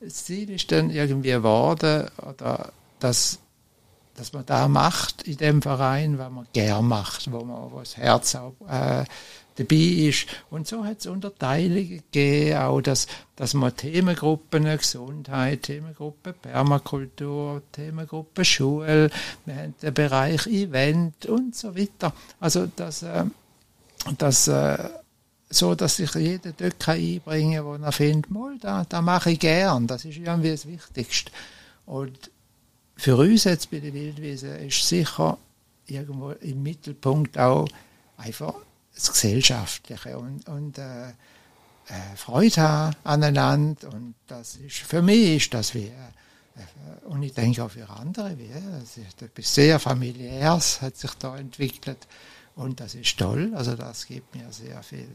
das 0.00 0.24
Ziel 0.24 0.50
ist 0.50 0.70
dann 0.72 0.90
irgendwie 0.90 1.30
geworden, 1.30 2.08
oder 2.18 2.72
dass 3.00 3.38
dass 4.18 4.32
man 4.32 4.44
da 4.46 4.68
macht 4.68 5.22
in 5.22 5.36
dem 5.36 5.62
Verein, 5.62 6.18
was 6.18 6.30
man 6.30 6.46
gern 6.52 6.86
macht, 6.86 7.30
wo 7.30 7.44
man 7.44 7.70
wo 7.70 7.78
das 7.78 7.96
Herz 7.96 8.34
auch 8.34 8.54
äh, 8.68 9.04
dabei 9.54 9.76
ist. 9.76 10.26
Und 10.50 10.66
so 10.66 10.84
hat 10.84 11.00
es 11.00 11.06
Unterteilungen 11.06 12.02
gegeben, 12.10 12.58
auch 12.58 12.80
dass, 12.80 13.06
dass 13.36 13.54
man 13.54 13.76
Themengruppen 13.76 14.64
Gesundheit, 14.64 15.62
Themengruppe 15.62 16.32
Permakultur, 16.32 17.62
Themengruppe 17.72 18.44
Schule, 18.44 19.10
wir 19.44 19.54
haben 19.54 19.74
den 19.80 19.94
Bereich 19.94 20.46
Event 20.46 21.26
und 21.26 21.54
so 21.54 21.76
weiter. 21.76 22.12
Also 22.40 22.68
das, 22.74 23.02
äh, 23.02 23.24
das 24.18 24.48
äh, 24.48 24.78
so, 25.50 25.74
dass 25.74 25.96
sich 25.96 26.14
jeder 26.14 26.52
dort 26.52 26.88
einbringen 26.88 27.56
kann, 27.56 27.64
wo 27.64 27.74
er 27.74 27.92
findet, 27.92 28.30
mal, 28.30 28.58
da, 28.58 28.84
da 28.84 29.00
mache 29.00 29.32
ich 29.32 29.40
gern, 29.40 29.86
das 29.86 30.04
ist 30.04 30.18
irgendwie 30.18 30.50
das 30.50 30.66
Wichtigste. 30.66 31.32
Und 31.86 32.30
für 32.96 33.16
uns 33.16 33.44
jetzt 33.44 33.70
bei 33.70 33.80
der 33.80 33.94
Wildwiese 33.94 34.48
ist 34.58 34.86
sicher 34.86 35.38
irgendwo 35.86 36.32
im 36.32 36.62
Mittelpunkt 36.62 37.38
auch 37.38 37.66
einfach 38.16 38.54
das 38.94 39.12
Gesellschaftliche. 39.12 40.18
Und, 40.18 40.46
und 40.48 40.76
äh, 40.78 41.08
äh, 41.88 42.16
Freude 42.16 42.60
haben 42.60 42.96
aneinander 43.04 43.92
und 43.92 44.14
das 44.26 44.56
ist, 44.56 44.78
für 44.78 45.00
mich 45.00 45.36
ist 45.36 45.54
das 45.54 45.74
wie, 45.74 45.86
äh, 45.86 47.06
und 47.06 47.22
ich 47.22 47.32
denke 47.32 47.64
auch 47.64 47.70
für 47.70 47.88
andere, 47.88 48.36
wie, 48.36 48.50
ist 49.00 49.22
etwas 49.22 49.54
sehr 49.54 49.78
familiäres 49.78 50.82
hat 50.82 50.96
sich 50.96 51.14
da 51.14 51.38
entwickelt 51.38 52.06
und 52.56 52.80
das 52.80 52.94
ist 52.94 53.18
toll, 53.18 53.52
also 53.54 53.74
das 53.74 54.06
gibt 54.06 54.34
mir 54.34 54.52
sehr 54.52 54.82
viel 54.82 55.08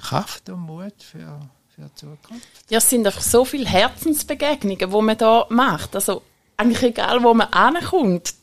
Kraft 0.00 0.48
und 0.48 0.60
Mut 0.60 0.94
für, 0.98 1.40
für 1.74 1.82
die 1.82 1.94
Zukunft. 1.94 2.46
Ja, 2.68 2.78
es 2.78 2.88
sind 2.88 3.06
einfach 3.06 3.22
so 3.22 3.44
viele 3.44 3.66
Herzensbegegnungen, 3.66 4.90
die 4.90 5.02
man 5.02 5.18
da 5.18 5.46
macht, 5.48 5.94
also 5.94 6.22
eigentlich 6.56 6.82
egal, 6.82 7.22
wo 7.22 7.34
man 7.34 7.48
ankommt, 7.48 8.34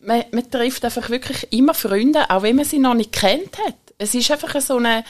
man, 0.00 0.24
man 0.30 0.50
trifft 0.50 0.84
einfach 0.84 1.10
wirklich 1.10 1.52
immer 1.52 1.74
Freunde, 1.74 2.30
auch 2.30 2.42
wenn 2.42 2.56
man 2.56 2.64
sie 2.64 2.78
noch 2.78 2.94
nicht 2.94 3.12
kennt 3.12 3.58
hat. 3.58 3.74
Es 3.98 4.14
ist 4.14 4.30
einfach 4.30 4.60
so 4.60 4.76
eine, 4.76 5.04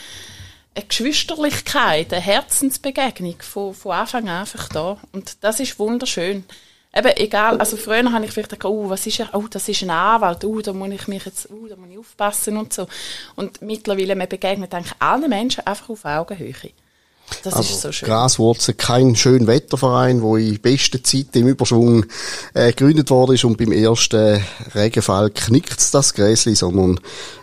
eine 0.74 0.84
Geschwisterlichkeit, 0.86 2.12
eine 2.12 2.22
Herzensbegegnung 2.22 3.36
von, 3.40 3.74
von 3.74 3.92
Anfang 3.92 4.28
an 4.28 4.40
einfach 4.40 4.68
da. 4.68 4.98
Und 5.12 5.44
das 5.44 5.60
ist 5.60 5.78
wunderschön. 5.78 6.44
Eben, 6.94 7.12
egal, 7.16 7.58
also 7.58 7.76
früher 7.76 8.10
habe 8.10 8.24
ich 8.24 8.32
vielleicht 8.32 8.50
gedacht, 8.50 8.64
oh, 8.64 8.88
was 8.88 9.06
ist 9.06 9.20
er? 9.20 9.28
Oh, 9.34 9.44
das 9.48 9.68
ist 9.68 9.82
ein 9.82 9.90
Anwalt, 9.90 10.44
oh, 10.44 10.60
da 10.60 10.72
muss 10.72 10.90
ich 10.90 11.06
mich 11.06 11.24
jetzt, 11.24 11.48
oh, 11.50 11.66
da 11.68 11.76
muss 11.76 11.90
ich 11.90 11.98
aufpassen 11.98 12.56
und 12.56 12.72
so. 12.72 12.86
Und 13.36 13.60
mittlerweile, 13.60 14.16
man 14.16 14.28
begegnet 14.28 14.72
eigentlich 14.74 14.94
allen 14.98 15.28
Menschen 15.28 15.66
einfach 15.66 15.90
auf 15.90 16.04
Augenhöhe. 16.04 16.54
Das 17.44 17.54
also 17.54 17.74
ist 17.74 17.82
so 17.82 17.92
schön. 17.92 18.08
Graswurzel, 18.08 18.74
kein 18.74 19.14
schön 19.14 19.46
Wetterverein, 19.46 20.22
wo 20.22 20.36
in 20.36 20.58
bester 20.60 21.02
Zeit 21.02 21.34
im 21.34 21.48
Überschwung 21.48 22.06
äh, 22.54 22.68
gegründet 22.68 23.10
worden 23.10 23.34
ist 23.34 23.44
und 23.44 23.58
beim 23.58 23.72
ersten 23.72 24.42
Regenfall 24.74 25.30
knickt 25.30 25.92
das 25.92 26.14
Gräsli, 26.14 26.54
sondern 26.54 26.98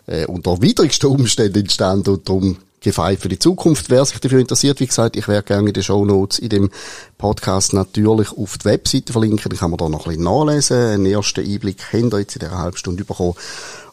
äh, 0.07 0.25
unter 0.25 0.61
widrigsten 0.61 1.09
Umständen 1.09 1.59
entstanden 1.59 2.15
und 2.15 2.27
darum 2.27 2.57
gefeit 2.85 3.19
für 3.19 3.29
die 3.29 3.39
Zukunft. 3.39 3.89
Wer 3.89 4.05
sich 4.05 4.19
dafür 4.19 4.39
interessiert, 4.39 4.79
wie 4.79 4.87
gesagt, 4.87 5.15
ich 5.15 5.27
werde 5.27 5.45
gerne 5.45 5.67
in 5.67 5.73
den 5.73 5.83
Show 5.83 6.05
Notes 6.05 6.39
in 6.39 6.49
dem 6.49 6.69
Podcast 7.17 7.73
natürlich 7.73 8.31
auf 8.31 8.57
die 8.57 8.65
Webseite 8.65 9.11
verlinken, 9.11 9.49
dann 9.49 9.59
kann 9.59 9.71
man 9.71 9.77
da 9.77 9.89
noch 9.89 10.05
ein 10.05 10.09
bisschen 10.09 10.23
nachlesen. 10.23 10.77
Einen 10.77 11.05
ersten 11.05 11.45
Einblick 11.45 11.81
habt 11.91 12.13
ihr 12.13 12.19
jetzt 12.19 12.35
in 12.35 12.39
dieser 12.39 12.57
halben 12.57 12.77
Stunde 12.77 13.03
bekommen 13.03 13.35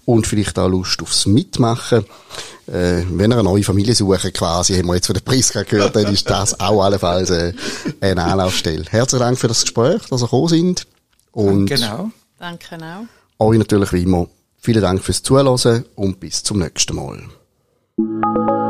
und 0.05 0.27
vielleicht 0.27 0.59
auch 0.59 0.69
Lust 0.69 1.03
aufs 1.03 1.27
Mitmachen. 1.27 2.05
Äh, 2.67 3.03
wenn 3.11 3.33
ihr 3.33 3.39
eine 3.39 3.43
neue 3.43 3.65
Familie 3.65 3.95
sucht, 3.95 4.35
quasi, 4.35 4.77
haben 4.77 4.87
wir 4.87 4.95
jetzt 4.95 5.07
von 5.07 5.15
der 5.15 5.21
Priska 5.21 5.63
gehört, 5.63 5.97
dann 5.97 6.13
ist 6.13 6.29
das 6.29 6.59
auch 6.61 6.83
allenfalls 6.83 7.31
äh, 7.31 7.53
eine 8.01 8.23
Anlaufstelle. 8.23 8.85
Herzlichen 8.89 9.25
Dank 9.25 9.39
für 9.39 9.49
das 9.49 9.63
Gespräch, 9.63 10.03
dass 10.09 10.23
ihr 10.23 10.27
gekommen 10.27 10.49
sind. 10.49 10.87
Und 11.33 11.67
Genau. 11.67 12.11
Danke 12.39 12.77
auch. 13.39 13.47
euch 13.47 13.59
natürlich 13.59 13.93
wie 13.93 14.03
immer 14.03 14.27
vielen 14.63 14.83
Dank 14.83 15.03
fürs 15.03 15.23
Zuhören 15.23 15.85
und 15.97 16.21
bis 16.21 16.43
zum 16.43 16.61
nächsten 16.61 16.97
Mal. 16.97 18.62